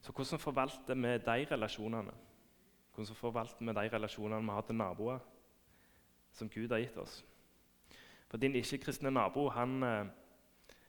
så 0.07 0.11
hvordan 0.11 0.39
forvalter 0.39 0.95
vi 0.95 1.17
de 1.17 1.47
relasjonene? 1.51 2.11
Hvordan 2.95 3.15
forvalter 3.15 3.65
vi 3.65 3.73
de 3.73 3.95
relasjonene 3.95 4.41
vi 4.41 4.51
har 4.51 4.61
til 4.61 4.75
naboer, 4.75 5.19
som 6.31 6.49
Gud 6.49 6.69
har 6.69 6.79
gitt 6.79 6.97
oss? 6.97 7.25
For 8.27 8.37
din 8.37 8.55
ikke-kristne 8.55 9.11
nabo 9.11 9.49
han, 9.49 9.83
eh, 9.83 10.05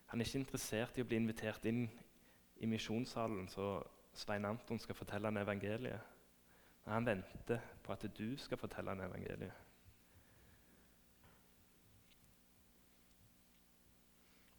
han, 0.06 0.20
er 0.20 0.24
ikke 0.24 0.38
interessert 0.38 0.98
i 0.98 1.02
å 1.02 1.06
bli 1.06 1.16
invitert 1.16 1.64
inn 1.64 1.88
i 2.59 2.66
misjonssalen 2.66 3.49
så 3.49 3.79
Svein 4.18 4.44
Anton 4.44 4.79
skal 4.79 4.97
fortelle 4.99 5.31
han 5.31 5.37
evangeliet. 5.37 6.01
Men 6.85 6.94
han 6.94 7.07
venter 7.07 7.61
på 7.83 7.92
at 7.92 8.07
du 8.18 8.37
skal 8.37 8.59
fortelle 8.59 8.90
han 8.90 9.01
evangeliet. 9.01 9.64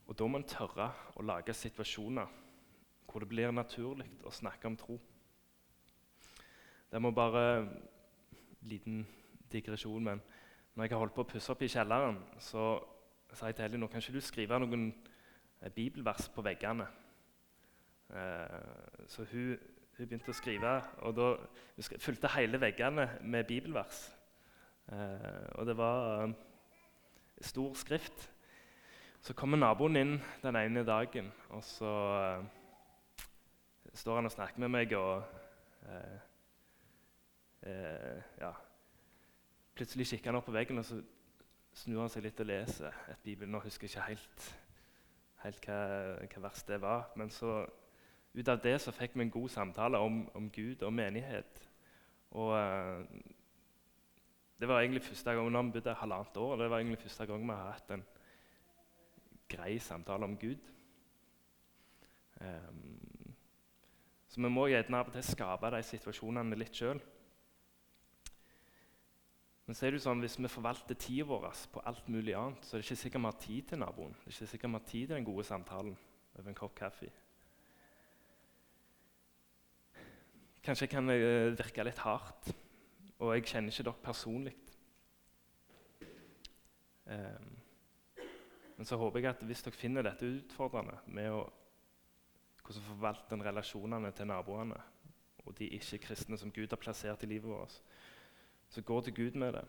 Og 0.07 0.17
Da 0.19 0.27
må 0.27 0.39
en 0.39 0.47
tørre 0.47 0.91
å 1.15 1.23
lage 1.23 1.53
situasjoner 1.53 2.37
hvor 3.09 3.21
det 3.21 3.29
blir 3.29 3.51
naturlig 3.51 4.07
å 4.25 4.31
snakke 4.33 4.67
om 4.67 4.77
tro. 4.77 4.99
Det 6.91 7.01
må 7.01 7.11
bare 7.11 7.69
Liten 8.61 9.05
digresjon, 9.51 10.03
men 10.03 10.19
når 10.75 10.83
jeg 10.83 10.91
har 10.91 10.99
holdt 10.99 11.13
på 11.15 11.23
å 11.23 11.27
pusse 11.31 11.51
opp 11.53 11.61
i 11.63 11.69
kjelleren, 11.71 12.17
så 12.43 12.73
sa 13.31 13.47
jeg 13.47 13.55
til 13.55 13.63
Hellig 13.63 13.79
nå 13.79 13.87
kan 13.87 14.03
ikke 14.03 14.17
du 14.17 14.21
skrive 14.21 14.59
noen 14.59 14.89
eh, 15.61 15.71
bibelvers 15.71 16.27
på 16.33 16.43
veggene. 16.43 16.87
Eh, 18.09 19.07
så 19.07 19.25
hun, 19.31 19.57
hun, 19.97 20.07
begynte 20.07 20.33
å 20.33 20.37
skrive, 20.37 20.73
og 21.05 21.15
da 21.17 21.27
hun 21.75 22.01
fulgte 22.01 22.31
hele 22.35 22.61
veggene 22.61 23.09
med 23.21 23.47
bibelvers. 23.49 24.07
Eh, 24.91 25.45
og 25.55 25.65
det 25.69 25.77
var 25.77 26.23
eh, 26.23 26.33
stor 27.41 27.75
skrift. 27.77 28.29
Så 29.21 29.35
kommer 29.35 29.59
naboen 29.59 29.99
inn 29.99 30.15
den 30.41 30.55
ene 30.55 30.85
dagen, 30.87 31.27
og 31.51 31.63
så 31.63 31.91
står 33.93 34.15
han 34.15 34.29
og 34.29 34.31
snakker 34.31 34.59
med 34.63 34.71
meg, 34.71 34.93
og 34.95 35.23
eh, 35.89 36.19
ja. 38.39 38.53
Plutselig 39.75 40.07
kikker 40.07 40.31
han 40.31 40.39
opp 40.39 40.47
på 40.47 40.55
veggen, 40.55 40.79
og 40.79 40.85
så 40.87 41.01
snur 41.75 42.03
han 42.03 42.11
seg 42.11 42.25
litt 42.25 42.39
og 42.41 42.49
leser 42.49 42.95
et 43.11 43.21
bibel. 43.23 43.49
Nå 43.49 43.61
husker 43.63 43.87
jeg 43.87 43.93
ikke 43.93 44.07
helt, 44.09 44.47
helt 45.43 45.67
hva, 45.67 45.79
hva, 46.23 46.43
vers 46.47 46.65
det 46.67 46.79
var. 46.83 47.09
Men 47.19 47.31
så, 47.33 47.61
ut 48.33 48.47
av 48.47 48.61
det 48.61 48.75
så 48.81 48.93
fikk 48.93 49.15
vi 49.17 49.25
en 49.25 49.33
god 49.33 49.49
samtale 49.49 49.97
om, 49.97 50.21
om 50.37 50.49
Gud 50.53 50.83
og 50.85 50.93
menighet. 50.93 51.63
Og 52.37 52.53
uh, 52.53 53.05
det 54.59 54.67
var 54.67 54.81
egentlig 54.81 55.03
første 55.03 55.33
gang, 55.33 55.51
når 55.51 55.63
vi 55.63 55.71
bodde 55.77 55.93
halvannet 55.93 56.37
år, 56.37 56.55
det 56.55 56.69
var 56.69 56.79
egentlig 56.79 56.99
første 56.99 57.25
gang 57.25 57.45
vi 57.45 57.55
har 57.55 57.71
hatt 57.71 57.93
en 57.95 58.03
grei 59.49 59.79
samtale 59.79 60.27
om 60.29 60.37
Gud. 60.37 60.73
Um, 62.41 63.35
så 64.29 64.41
vi 64.41 64.49
må 64.49 64.67
gjerne 64.69 64.99
av 64.99 65.09
og 65.09 65.15
til 65.15 65.25
skape 65.25 65.71
de 65.73 65.79
situasjonene 65.83 66.59
litt 66.59 66.75
sjøl. 66.75 66.99
Men 69.65 69.77
så 69.77 69.85
er 69.85 69.93
det 69.93 70.01
sånn, 70.01 70.21
hvis 70.21 70.37
vi 70.41 70.49
forvalter 70.49 70.97
tida 70.97 71.27
vår 71.29 71.49
på 71.73 71.81
alt 71.85 72.07
mulig 72.09 72.33
annet, 72.33 72.63
så 72.65 72.75
er 72.75 72.81
det 72.81 72.87
ikke 72.87 73.01
sikkert 73.03 73.21
vi 73.21 73.29
har 73.29 73.41
tid 73.43 73.67
til 73.69 73.81
naboen. 73.83 74.15
Det 74.17 74.31
er 74.31 74.35
ikke 74.35 74.51
sikkert 74.53 74.71
vi 74.71 74.79
har 74.79 74.87
tid 74.91 75.03
til 75.07 75.15
den 75.15 75.27
gode 75.27 75.45
samtalen 75.45 75.97
over 76.35 76.49
en 76.49 76.57
kopp 76.57 76.73
kaffe. 76.77 77.09
Kanskje 80.69 80.85
jeg 80.85 80.91
kan 80.91 81.09
uh, 81.09 81.57
virke 81.57 81.81
litt 81.81 81.99
hardt, 82.03 82.51
og 83.17 83.31
jeg 83.33 83.47
kjenner 83.49 83.73
ikke 83.73 83.85
dere 83.87 84.01
personlig. 84.03 84.51
Um, 87.09 87.55
men 88.77 88.85
så 88.85 88.99
håper 89.01 89.17
jeg 89.17 89.31
at 89.31 89.41
hvis 89.49 89.65
dere 89.65 89.73
finner 89.73 90.05
dette 90.05 90.29
utfordrende 90.29 90.99
med 91.09 91.31
å 91.33 91.39
hvordan 92.61 92.85
forvalter 92.85 93.33
en 93.33 93.47
relasjonene 93.47 94.11
til 94.13 94.29
naboene 94.29 94.77
og 95.41 95.57
de 95.57 95.71
ikke-kristne 95.79 96.37
som 96.37 96.53
Gud 96.53 96.69
har 96.69 96.77
plassert 96.77 97.25
i 97.25 97.31
livet 97.33 97.49
vårt? 97.49 97.81
Så 98.69 98.85
gå 98.85 99.01
til 99.01 99.17
Gud 99.23 99.41
med 99.41 99.57
det. 99.57 99.65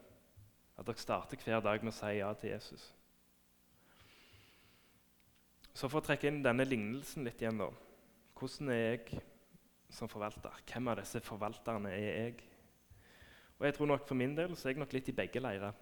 At 0.76 0.84
dere 0.84 1.00
starter 1.00 1.40
hver 1.40 1.64
dag 1.64 1.80
med 1.80 1.94
å 1.94 1.96
si 1.96 2.12
ja 2.18 2.28
til 2.36 2.52
Jesus. 2.52 2.90
Så 5.72 5.88
For 5.88 6.02
å 6.02 6.04
trekke 6.04 6.28
inn 6.28 6.44
denne 6.44 6.68
lignelsen 6.68 7.24
litt 7.24 7.40
igjen, 7.40 7.64
da. 7.64 7.72
Hvordan 8.36 8.76
er 8.76 8.84
jeg 8.84 9.22
som 9.90 10.08
forvalter? 10.08 10.62
Hvem 10.70 10.88
av 10.92 11.00
disse 11.00 11.20
forvalterne 11.24 11.92
er 11.92 12.08
jeg? 12.08 12.48
Og 13.58 13.66
jeg 13.66 13.76
tror 13.76 13.90
nok 13.90 14.08
For 14.08 14.16
min 14.16 14.36
del 14.36 14.56
så 14.56 14.68
er 14.68 14.74
jeg 14.74 14.80
nok 14.80 14.96
litt 14.96 15.08
i 15.12 15.16
begge 15.16 15.42
leirer. 15.42 15.76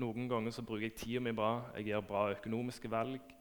Noen 0.00 0.28
ganger 0.30 0.54
så 0.54 0.62
bruker 0.64 0.86
jeg 0.86 0.96
tida 0.96 1.20
mi 1.20 1.32
bra. 1.36 1.72
Jeg 1.76 1.90
gjør 1.90 2.06
bra 2.06 2.22
økonomiske 2.36 2.90
valg. 2.90 3.34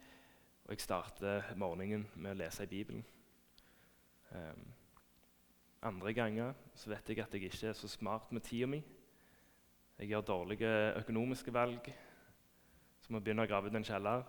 Og 0.66 0.74
jeg 0.74 0.84
starter 0.84 1.54
morgenen 1.56 2.08
med 2.16 2.34
å 2.34 2.40
lese 2.42 2.66
i 2.66 2.70
Bibelen. 2.70 3.06
Um, 4.30 4.66
andre 5.82 6.14
ganger 6.14 6.58
så 6.76 6.92
vet 6.92 7.10
jeg 7.10 7.22
at 7.24 7.34
jeg 7.34 7.48
ikke 7.48 7.70
er 7.72 7.78
så 7.78 7.88
smart 7.88 8.34
med 8.36 8.44
tida 8.44 8.68
mi. 8.68 8.82
Jeg 10.00 10.12
gjør 10.12 10.28
dårlige 10.28 10.70
økonomiske 11.00 11.54
valg, 11.54 11.88
som 13.04 13.18
å 13.18 13.22
begynne 13.24 13.44
å 13.44 13.50
grave 13.50 13.68
ut 13.68 13.76
en 13.76 13.88
kjeller. 13.88 14.22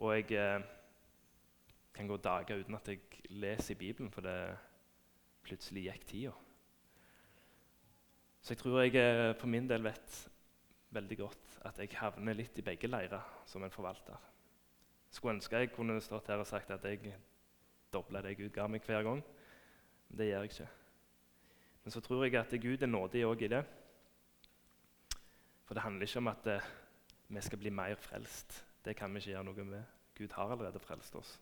Og 0.00 0.14
jeg 0.16 0.34
eh, 0.36 0.64
kan 2.00 2.08
gå 2.08 2.16
dager 2.16 2.62
uten 2.62 2.78
at 2.78 2.88
jeg 2.88 3.00
leser 3.28 3.74
i 3.74 3.78
Bibelen, 3.78 4.10
for 4.10 4.24
det 4.24 4.36
plutselig 5.44 5.84
gikk 5.84 6.06
tida. 6.08 6.32
Så 8.40 8.54
jeg 8.54 8.58
tror 8.62 8.80
jeg 8.80 8.94
på 9.34 9.42
for 9.42 9.52
min 9.52 9.68
del 9.68 9.84
vet 9.84 10.20
veldig 10.96 11.18
godt 11.18 11.58
at 11.68 11.78
jeg 11.78 11.92
havner 12.00 12.38
litt 12.38 12.56
i 12.58 12.64
begge 12.64 12.88
leirer 12.88 13.42
som 13.46 13.64
en 13.64 13.74
forvalter. 13.74 14.16
Skulle 15.10 15.36
ønske 15.36 15.60
jeg 15.60 15.72
kunne 15.74 15.98
stått 16.00 16.30
her 16.32 16.40
og 16.40 16.48
sagt 16.48 16.70
at 16.72 16.84
jeg 16.88 17.12
dobla 17.92 18.22
det 18.24 18.36
Gud 18.38 18.48
ga 18.54 18.66
meg 18.70 18.86
hver 18.86 19.04
gang. 19.04 19.20
Men 20.08 20.18
det 20.18 20.30
gjør 20.30 20.46
jeg 20.46 20.52
ikke. 20.54 20.68
Men 21.84 21.92
så 21.92 22.00
tror 22.00 22.24
jeg 22.24 22.38
at 22.40 22.56
Gud 22.62 22.82
er 22.82 22.90
nådig 22.90 23.26
òg 23.26 23.44
i 23.44 23.52
det. 23.52 23.64
For 25.66 25.74
det 25.74 25.84
handler 25.84 26.06
ikke 26.08 26.22
om 26.22 26.32
at 26.32 26.46
eh, 26.46 26.72
vi 27.28 27.44
skal 27.44 27.58
bli 27.58 27.70
mer 27.70 27.94
frelst. 28.00 28.64
Det 28.84 28.96
kan 28.96 29.12
vi 29.12 29.20
ikke 29.20 29.34
gjøre 29.34 29.44
noe 29.50 29.64
med. 29.64 29.84
Gud 30.16 30.32
har 30.32 30.50
allerede 30.50 30.80
frelst 30.80 31.14
oss. 31.16 31.36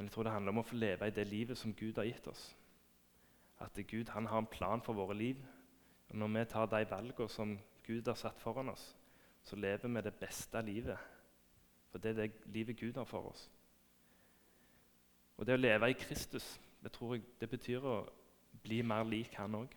Men 0.00 0.06
jeg 0.06 0.12
tror 0.12 0.22
det 0.22 0.32
handler 0.32 0.54
om 0.54 0.58
å 0.62 0.64
få 0.64 0.78
leve 0.80 1.06
i 1.10 1.12
det 1.12 1.26
livet 1.28 1.58
som 1.60 1.74
Gud 1.76 1.98
har 2.00 2.06
gitt 2.08 2.24
oss. 2.30 2.56
At 3.60 3.76
Gud 3.84 4.08
han 4.08 4.26
har 4.26 4.38
en 4.40 4.46
plan 4.48 4.80
for 4.80 4.96
våre 4.96 5.12
liv. 5.12 5.42
Og 6.08 6.14
når 6.16 6.28
vi 6.38 6.44
tar 6.48 6.70
de 6.72 6.86
valgene 6.88 7.28
som 7.28 7.50
Gud 7.84 8.06
har 8.08 8.16
satt 8.16 8.38
foran 8.40 8.72
oss, 8.72 8.96
så 9.44 9.58
lever 9.60 9.92
vi 9.92 10.00
det 10.00 10.14
beste 10.14 10.62
livet. 10.64 10.96
For 11.90 12.00
det 12.00 12.10
er 12.10 12.14
det 12.22 12.46
livet 12.46 12.80
Gud 12.80 12.96
har 12.96 13.04
for 13.04 13.28
oss. 13.28 13.42
Og 15.36 15.44
det 15.46 15.58
å 15.58 15.60
leve 15.60 15.90
i 15.92 15.98
Kristus 16.00 16.46
det 16.80 16.92
tror 16.94 17.18
jeg 17.18 17.26
det 17.40 17.50
betyr 17.50 17.84
å 17.84 17.98
bli 18.62 18.78
mer 18.80 19.04
lik 19.04 19.36
han 19.36 19.58
òg. 19.58 19.74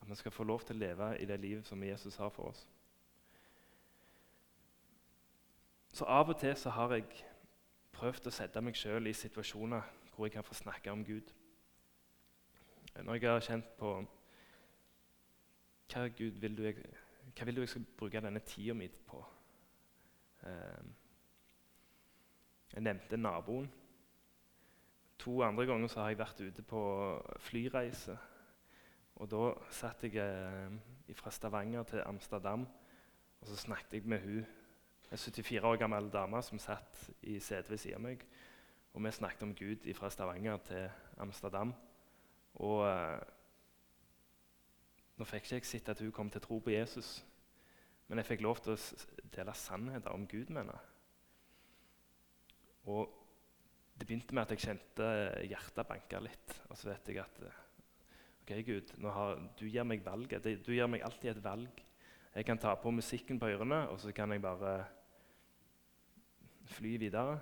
At 0.00 0.08
vi 0.08 0.16
skal 0.16 0.32
få 0.32 0.48
lov 0.48 0.64
til 0.64 0.78
å 0.80 0.84
leve 0.86 1.10
i 1.20 1.28
det 1.28 1.36
livet 1.44 1.68
som 1.68 1.84
Jesus 1.84 2.16
har 2.16 2.32
for 2.32 2.54
oss. 2.54 2.64
Så 5.92 6.08
av 6.08 6.32
og 6.32 6.40
til 6.40 6.56
så 6.56 6.72
har 6.72 6.96
jeg 6.96 7.04
prøvd 8.02 8.26
å 8.26 8.34
sette 8.34 8.60
meg 8.64 8.74
sjøl 8.74 9.06
i 9.06 9.14
situasjoner 9.14 9.90
hvor 10.10 10.26
jeg 10.26 10.34
kan 10.34 10.46
få 10.46 10.56
snakke 10.58 10.90
om 10.90 11.04
Gud. 11.06 11.28
Når 12.98 13.14
jeg 13.14 13.30
har 13.30 13.44
kjent 13.46 13.68
på 13.78 13.92
hva 15.92 16.02
Gud 16.18 16.40
vil 16.42 16.56
du 16.58 16.64
hva 16.66 17.46
vil 17.46 17.56
du 17.56 17.62
jeg 17.62 17.70
skal 17.70 17.84
bruke 18.00 18.20
denne 18.24 18.42
tida 18.42 18.74
mi 18.74 18.88
på? 18.90 19.20
Eh, 20.42 20.90
jeg 22.72 22.82
nevnte 22.82 23.20
naboen. 23.20 23.70
To 25.22 25.38
andre 25.46 25.66
ganger 25.70 25.88
så 25.92 26.02
har 26.02 26.10
jeg 26.10 26.18
vært 26.18 26.42
ute 26.42 26.66
på 26.66 26.82
flyreise. 27.38 28.18
Og 29.22 29.30
Da 29.30 29.44
satt 29.70 30.02
jeg 30.02 30.18
eh, 30.18 31.14
fra 31.14 31.30
Stavanger 31.30 31.86
til 31.86 32.02
Amsterdam 32.02 32.66
og 33.42 33.48
så 33.48 33.56
snakket 33.56 33.92
jeg 33.92 34.02
med 34.06 34.20
hun, 34.26 34.44
en 35.12 35.18
74 35.20 35.68
år 35.68 35.76
gammel 35.76 36.08
dame 36.12 36.40
som 36.40 36.60
satt 36.60 37.02
i 37.28 37.36
setet 37.40 37.68
ved 37.68 37.80
siden 37.80 38.00
av 38.00 38.04
meg. 38.06 38.22
Og 38.92 39.04
Vi 39.04 39.10
snakket 39.12 39.42
om 39.44 39.54
Gud 39.54 39.84
fra 39.94 40.08
Stavanger 40.10 40.56
til 40.64 40.88
Amsterdam. 41.20 41.74
Og 42.54 42.86
eh, 42.88 43.20
Nå 45.20 45.26
fikk 45.28 45.44
ikke 45.44 45.58
jeg 45.60 45.68
sett 45.68 45.90
at 45.92 46.00
hun 46.00 46.12
kom 46.16 46.30
til 46.32 46.40
å 46.40 46.44
tro 46.46 46.56
på 46.64 46.72
Jesus, 46.72 47.20
men 48.08 48.18
jeg 48.18 48.30
fikk 48.30 48.40
lov 48.42 48.62
til 48.64 48.72
å 48.72 49.26
dele 49.34 49.52
sannheter 49.54 50.16
om 50.16 50.24
Gud 50.26 50.48
med 50.48 50.64
henne. 50.64 50.78
Og 52.90 53.12
det 53.94 54.08
begynte 54.08 54.34
med 54.34 54.42
at 54.42 54.54
jeg 54.56 54.64
kjente 54.64 55.10
hjertet 55.46 55.86
banke 55.86 56.22
litt. 56.24 56.56
Og 56.72 56.80
så 56.80 56.88
vet 56.88 57.12
jeg 57.12 57.20
at 57.22 57.38
ok 58.42 58.54
Gud, 58.66 58.96
har, 59.04 59.44
du 59.60 59.66
gir 59.68 59.86
meg 59.86 60.02
valget. 60.02 60.48
Du 60.64 60.72
gir 60.72 60.90
meg 60.90 61.04
alltid 61.06 61.36
et 61.36 61.44
valg. 61.44 61.84
Jeg 62.32 62.48
kan 62.48 62.58
ta 62.58 62.72
på 62.80 62.90
musikken 62.90 63.38
på 63.38 63.52
ørene, 63.52 63.84
og 63.92 64.00
så 64.00 64.10
kan 64.16 64.32
jeg 64.32 64.42
bare 64.42 64.74
fly 66.72 66.96
videre. 67.00 67.38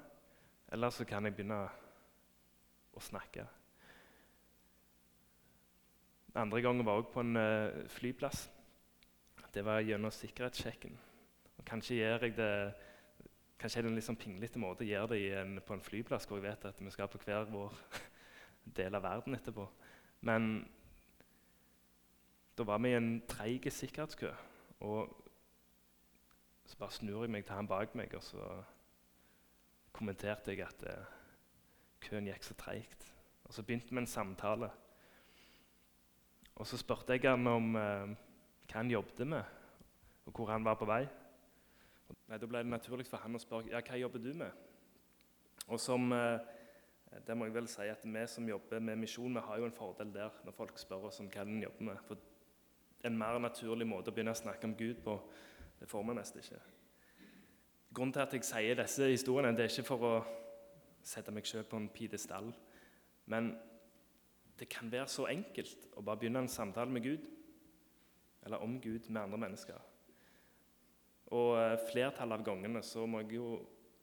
Eller 0.73 0.93
så 0.95 1.07
kan 1.09 1.27
jeg 1.27 1.35
begynne 1.35 1.63
å 2.95 3.03
snakke. 3.03 3.47
Andre 6.39 6.63
gangen 6.63 6.87
var 6.87 7.01
jeg 7.01 7.11
på 7.11 7.25
en 7.25 7.37
uh, 7.37 7.89
flyplass. 7.91 8.45
Det 9.51 9.65
var 9.67 9.83
gjennom 9.83 10.13
sikkerhetssjekken. 10.15 10.95
Og 11.59 11.67
kanskje 11.67 11.99
gjør 11.99 12.29
jeg 12.29 12.39
det 12.39 12.53
Kanskje 13.61 13.79
er 13.79 13.85
det 13.85 13.91
en 13.91 13.97
litt 13.99 14.07
sånn 14.07 14.17
pinglete 14.17 14.57
måte 14.57 14.87
å 14.87 14.89
gjøre 14.89 15.09
det 15.13 15.35
en, 15.37 15.59
på 15.61 15.75
en 15.77 15.83
flyplass 15.85 16.25
hvor 16.25 16.39
jeg 16.39 16.47
vet 16.47 16.63
at 16.65 16.79
vi 16.81 16.93
skal 16.95 17.11
på 17.13 17.19
hver 17.21 17.45
vår 17.53 17.75
del 18.79 18.97
av 18.97 19.03
verden 19.05 19.37
etterpå. 19.37 19.67
Men 20.25 20.47
da 22.57 22.65
var 22.65 22.81
vi 22.81 22.95
i 22.95 22.97
en 22.97 23.11
treig 23.29 23.69
sikkerhetskø. 23.69 24.31
Og 24.89 25.13
så 26.65 26.81
bare 26.81 26.97
snur 26.97 27.27
jeg 27.27 27.35
meg 27.35 27.45
til 27.45 27.59
han 27.59 27.69
bak 27.69 27.93
meg, 27.99 28.17
og 28.17 28.25
så 28.25 28.49
kommenterte 30.01 30.55
jeg 30.55 30.65
at 30.65 30.85
eh, 30.89 31.17
køen 32.01 32.29
gikk 32.31 32.47
så 32.47 32.57
treigt. 32.57 33.05
Og 33.45 33.53
så 33.53 33.65
begynte 33.67 33.93
vi 33.93 34.01
en 34.01 34.09
samtale. 34.09 34.71
Og 36.57 36.69
så 36.69 36.79
spurte 36.81 37.17
jeg 37.17 37.29
han 37.29 37.47
om 37.51 37.75
eh, 37.77 38.15
hva 38.71 38.79
han 38.79 38.93
jobbet 38.93 39.27
med, 39.29 39.59
og 40.25 40.33
hvor 40.37 40.53
han 40.53 40.65
var 40.65 40.79
på 40.81 40.89
vei. 40.89 41.03
Nei, 42.31 42.39
Da 42.39 42.47
ble 42.47 42.65
det 42.65 42.73
naturlig 42.73 43.07
for 43.11 43.23
han 43.23 43.37
å 43.37 43.43
spørre 43.43 43.73
ja, 43.75 43.83
hva 43.85 44.01
jobber 44.01 44.25
du 44.25 44.33
med. 44.41 44.67
Og 45.69 45.81
som, 45.83 46.09
eh, 46.17 46.41
det 47.27 47.37
må 47.37 47.51
jeg 47.51 47.59
vel 47.59 47.69
si 47.69 47.89
at 47.91 48.07
Vi 48.07 48.27
som 48.27 48.49
jobber 48.49 48.81
med 48.81 48.99
misjon, 49.05 49.35
vi 49.35 49.45
har 49.45 49.59
jo 49.59 49.69
en 49.69 49.77
fordel 49.77 50.13
der 50.15 50.43
når 50.45 50.57
folk 50.57 50.79
spør 50.79 51.11
oss 51.11 51.21
om 51.21 51.29
hva 51.29 51.45
han 51.45 51.63
jobber 51.63 51.93
med. 51.93 52.05
For 52.09 52.17
En 53.03 53.17
mer 53.17 53.39
naturlig 53.41 53.87
måte 53.89 54.11
å 54.11 54.15
begynne 54.15 54.33
å 54.33 54.37
snakke 54.37 54.65
om 54.69 54.75
Gud 54.77 54.99
på, 55.05 55.15
det 55.81 55.89
får 55.89 56.03
vi 56.05 56.15
nesten 56.15 56.41
ikke. 56.43 56.59
Grunnen 57.95 58.13
til 58.15 58.23
at 58.23 58.35
jeg 58.37 58.47
sier 58.47 58.79
disse 58.79 59.07
historiene, 59.11 59.57
det 59.57 59.65
er 59.65 59.73
ikke 59.73 59.89
for 59.89 60.07
å 60.07 60.15
sette 61.03 61.33
meg 61.35 61.49
sjøl 61.49 61.65
på 61.67 61.79
en 61.81 61.89
pidestall. 61.91 62.53
Men 63.27 63.51
det 64.61 64.69
kan 64.71 64.93
være 64.93 65.09
så 65.11 65.27
enkelt 65.33 65.89
å 65.99 66.05
bare 66.07 66.21
begynne 66.21 66.45
en 66.45 66.53
samtale 66.53 66.93
med 66.95 67.03
Gud, 67.03 67.25
eller 68.47 68.63
om 68.63 68.77
Gud 68.81 69.09
med 69.09 69.23
andre 69.23 69.41
mennesker. 69.43 69.81
Og 71.35 71.57
eh, 71.59 71.77
flertallet 71.91 72.39
av 72.39 72.47
gangene 72.47 72.83
så 72.87 73.07
må 73.11 73.25
jeg 73.25 73.41
jo 73.41 73.49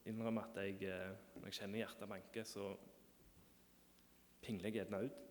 innrømme 0.07 0.43
at 0.43 0.59
jeg, 0.63 0.81
eh, 0.87 1.15
når 1.37 1.47
jeg 1.47 1.57
kjenner 1.61 1.81
hjertet 1.81 2.11
banke, 2.11 2.43
så 2.47 2.67
pingler 4.43 4.71
jeg 4.71 4.81
gjerne 4.81 5.01
ut. 5.07 5.23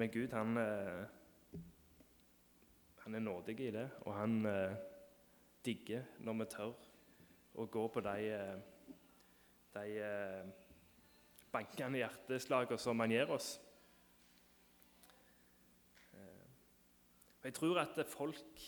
Men 0.00 0.12
Gud, 0.16 0.32
han, 0.32 0.56
eh, 0.64 1.60
han 3.04 3.20
er 3.20 3.24
nådig 3.28 3.60
i 3.68 3.70
det, 3.76 3.86
og 4.08 4.16
han 4.16 4.40
digger 5.64 6.06
når 6.24 6.38
vi 6.40 6.46
tør 6.54 6.86
å 7.54 7.66
gå 7.70 7.84
på 7.94 8.02
de, 8.04 8.38
de 9.76 9.88
bankende 11.54 12.02
hjerteslagene 12.02 12.80
som 12.82 13.02
han 13.04 13.14
gir 13.14 13.30
oss. 13.34 13.52
Jeg 17.44 17.54
tror 17.58 17.82
at 17.82 18.00
folk 18.08 18.64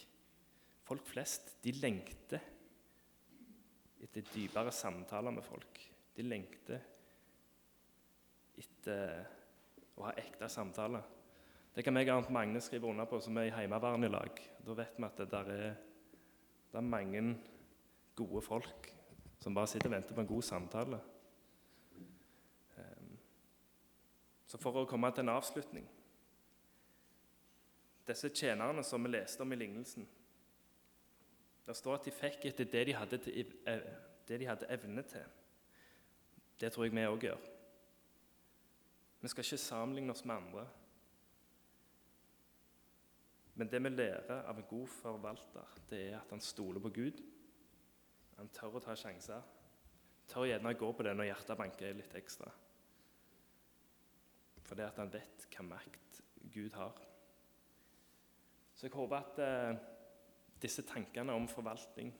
Folk 0.87 1.07
flest 1.09 1.57
de 1.65 1.73
lengter 1.83 2.43
etter 4.07 4.23
dypere 4.31 4.71
samtaler 4.71 5.35
med 5.35 5.43
folk. 5.43 5.81
De 6.15 6.23
lengter 6.23 6.85
etter 8.55 9.25
å 9.99 10.05
ha 10.07 10.13
ekte 10.21 10.47
samtaler. 10.53 11.03
Det 11.75 11.83
kan 11.85 11.99
jeg 11.99 12.13
og 12.15 12.31
Magne 12.33 12.63
skrive 12.63 12.87
under 12.89 13.09
på, 13.11 13.19
som 13.21 13.37
er 13.41 13.51
i 13.51 13.67
i 14.07 14.13
lag. 14.13 14.39
Da 14.63 14.77
vet 14.79 14.95
vi 14.97 15.05
at 15.09 15.19
det 15.19 15.27
der 15.33 15.51
er, 15.57 15.75
det 16.77 16.83
er 16.83 16.89
mange 16.89 17.39
gode 18.17 18.43
folk 18.43 18.95
som 19.41 19.55
bare 19.55 19.67
sitter 19.67 19.89
og 19.89 19.95
venter 19.95 20.15
på 20.15 20.21
en 20.21 20.27
god 20.27 20.43
samtale. 20.43 20.99
Ehm, 22.77 23.15
så 24.47 24.61
for 24.61 24.77
å 24.77 24.85
komme 24.85 25.09
til 25.11 25.25
en 25.25 25.33
avslutning 25.39 25.87
Disse 28.07 28.29
tjenerne 28.29 28.85
som 28.85 29.03
vi 29.03 29.11
leste 29.11 29.41
om 29.43 29.53
i 29.53 29.57
lignelsen, 29.57 30.05
det 31.67 31.75
står 31.77 31.97
at 31.97 32.05
de 32.05 32.12
fikk 32.15 32.45
etter 32.47 32.69
det 32.71 32.85
de 32.87 32.95
hadde, 32.95 33.19
til, 33.19 33.55
det 34.29 34.39
de 34.41 34.47
hadde 34.47 34.69
evne 34.71 35.03
til. 35.03 35.25
Det 36.61 36.71
tror 36.73 36.85
jeg 36.85 36.95
vi 36.95 37.07
òg 37.09 37.27
gjør. 37.27 37.49
Vi 39.25 39.33
skal 39.33 39.49
ikke 39.49 39.59
sammenligne 39.65 40.12
oss 40.12 40.25
med 40.25 40.37
andre. 40.37 40.69
Men 43.57 43.71
det 43.73 43.81
vi 43.83 43.88
lærer 43.88 44.45
av 44.45 44.59
en 44.59 44.69
god 44.69 44.88
forvalter, 44.92 45.79
det 45.90 46.01
er 46.11 46.19
at 46.19 46.33
han 46.35 46.45
stoler 46.45 46.83
på 46.85 46.92
Gud. 46.92 47.23
Han 48.37 48.51
tør 48.53 48.77
å 48.77 48.83
ta 48.85 48.97
sjanser. 48.99 49.45
Tør 50.29 50.49
gjerne 50.51 50.75
å 50.75 50.79
gå 50.79 50.90
på 50.92 51.07
det 51.07 51.14
når 51.16 51.31
hjertet 51.31 51.59
banker 51.59 51.97
litt 51.97 52.16
ekstra. 52.19 52.51
Fordi 54.66 54.85
at 54.85 55.01
han 55.01 55.12
vet 55.12 55.47
hva 55.55 55.64
makt 55.71 56.21
Gud 56.53 56.77
har. 56.77 57.01
Så 58.77 58.87
jeg 58.87 58.92
håper 58.92 59.16
at 59.16 59.40
eh, 59.40 59.83
disse 60.61 60.85
tankene 60.85 61.33
om 61.33 61.49
forvaltning, 61.49 62.12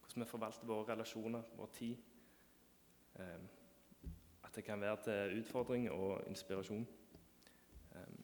hvordan 0.00 0.24
vi 0.24 0.30
forvalter 0.30 0.66
våre 0.66 0.90
relasjoner, 0.90 1.52
vår 1.54 1.70
tid 1.76 1.96
eh, 3.20 3.44
At 4.42 4.56
det 4.56 4.64
kan 4.64 4.80
være 4.80 5.02
til 5.04 5.38
utfordring 5.38 5.90
og 5.92 6.24
inspirasjon. 6.26 6.86
Eh, 7.94 8.16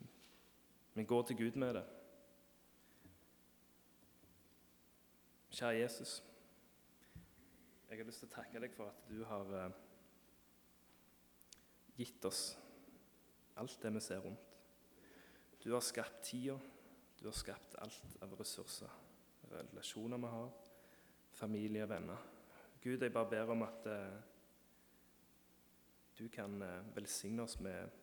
men 0.94 1.06
gå 1.06 1.22
til 1.22 1.36
Gud 1.36 1.60
med 1.60 1.74
det. 1.78 1.84
Kjære 5.54 5.76
Jesus. 5.78 6.24
Jeg 7.90 7.98
har 7.98 8.06
lyst 8.08 8.24
til 8.24 8.26
å 8.26 8.32
takke 8.32 8.58
deg 8.58 8.72
for 8.74 8.90
at 8.90 9.02
du 9.06 9.20
har 9.22 9.50
eh, 9.54 9.74
gitt 11.94 12.24
oss 12.26 12.40
alt 13.62 13.76
det 13.84 13.92
vi 13.94 14.00
ser 14.02 14.24
rundt. 14.24 14.48
Du 15.62 15.68
har 15.70 15.84
skapt 15.86 16.24
tida, 16.26 16.56
du 17.20 17.28
har 17.28 17.36
skapt 17.38 17.76
alt 17.84 18.16
av 18.26 18.34
ressurser, 18.40 18.90
relasjoner 19.52 20.18
vi 20.24 20.32
har, 20.32 20.50
familie 21.38 21.84
og 21.86 21.92
venner. 21.92 22.24
Gud, 22.82 23.04
jeg 23.06 23.14
bare 23.14 23.30
ber 23.36 23.52
om 23.54 23.62
at 23.62 23.86
eh, 23.92 24.16
du 26.18 26.24
kan 26.34 26.56
eh, 26.66 26.88
velsigne 26.96 27.46
oss 27.46 27.60
med, 27.62 27.94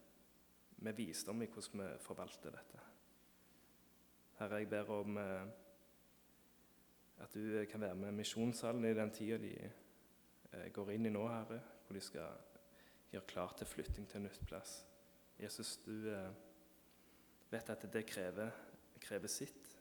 med, 0.77 0.95
visdom 0.95 1.43
i 1.43 1.49
hvordan 1.51 1.83
vi 1.83 1.89
forvalter 2.05 2.55
dette. 2.55 2.85
Herre, 4.39 4.61
jeg 4.63 4.71
ber 4.71 4.93
om 5.01 5.19
at 7.21 7.33
du 7.33 7.65
kan 7.69 7.81
være 7.81 7.95
med 7.95 8.17
misjonssalen 8.17 8.85
i 8.85 8.95
den 8.97 9.11
tida 9.13 9.37
de 9.41 9.53
eh, 9.61 10.69
går 10.73 10.91
inn 10.95 11.05
i 11.05 11.13
nå, 11.13 11.25
Herre, 11.29 11.59
hvor 11.85 11.97
de 11.97 12.01
skal 12.03 12.39
gjøre 13.11 13.27
klar 13.29 13.53
til 13.57 13.67
flytting 13.67 14.07
til 14.09 14.21
en 14.21 14.27
nytt 14.27 14.41
plass. 14.47 14.81
Jesus, 15.39 15.77
du 15.85 16.09
eh, 16.09 16.29
vet 17.51 17.69
at 17.69 17.85
det 17.93 18.05
krever, 18.09 18.51
krever 19.01 19.31
sitt. 19.31 19.75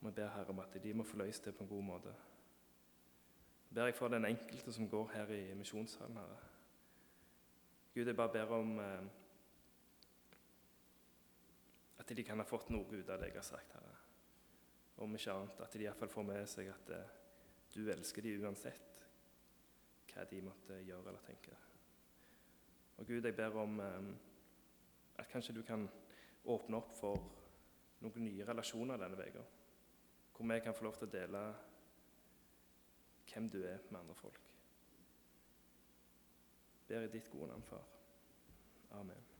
Vi 0.00 0.10
ber 0.10 0.32
Herre 0.34 0.52
om 0.52 0.60
at 0.64 0.76
de 0.82 0.94
må 0.94 1.04
få 1.04 1.18
løst 1.22 1.44
det 1.44 1.54
på 1.56 1.64
en 1.64 1.70
god 1.70 1.82
måte. 1.82 2.14
Jeg 3.66 3.74
ber 3.74 3.92
for 3.98 4.08
den 4.08 4.24
enkelte 4.24 4.72
som 4.72 4.88
går 4.88 5.10
her 5.14 5.32
i 5.34 5.54
misjonssalen, 5.54 6.16
Herre. 6.16 6.38
Gud, 7.94 8.06
jeg 8.06 8.16
bare 8.16 8.32
ber 8.32 8.52
om 8.56 8.78
eh, 8.78 9.06
at 11.98 12.16
de 12.16 12.24
kan 12.24 12.38
ha 12.38 12.46
fått 12.46 12.70
noe 12.70 12.86
ut 12.92 13.08
av 13.08 13.20
det 13.20 13.30
jeg 13.32 13.38
har 13.40 13.46
sagt, 13.46 13.72
Herre. 13.72 13.85
Om 14.96 15.14
ikke 15.16 15.32
annet 15.32 15.60
at 15.60 15.76
de 15.76 15.84
iallfall 15.84 16.12
får 16.12 16.26
med 16.26 16.48
seg 16.48 16.70
at 16.72 16.92
eh, 16.96 17.14
du 17.74 17.82
elsker 17.92 18.24
dem 18.24 18.46
uansett 18.46 19.02
hva 20.12 20.24
de 20.30 20.40
måtte 20.40 20.78
gjøre 20.80 21.10
eller 21.10 21.24
tenke. 21.26 21.58
Og 22.96 23.04
Gud, 23.04 23.24
jeg 23.24 23.36
ber 23.36 23.58
om 23.60 23.80
eh, 23.84 24.08
at 25.20 25.28
kanskje 25.28 25.58
du 25.58 25.62
kan 25.66 25.84
åpne 26.46 26.80
opp 26.80 26.96
for 26.96 27.28
noen 28.00 28.24
nye 28.24 28.48
relasjoner 28.48 29.00
denne 29.00 29.28
uka. 29.28 29.44
Hvor 30.36 30.48
vi 30.52 30.60
kan 30.64 30.76
få 30.76 30.88
lov 30.88 30.98
til 30.98 31.08
å 31.08 31.12
dele 31.12 31.44
hvem 33.26 33.48
du 33.52 33.62
er 33.64 33.84
med 33.90 34.00
andre 34.00 34.16
folk. 34.16 34.42
Ber 36.88 37.08
i 37.08 37.12
ditt 37.12 37.30
gode 37.32 37.50
navn, 37.50 37.64
far. 37.66 37.88
Amen. 39.00 39.35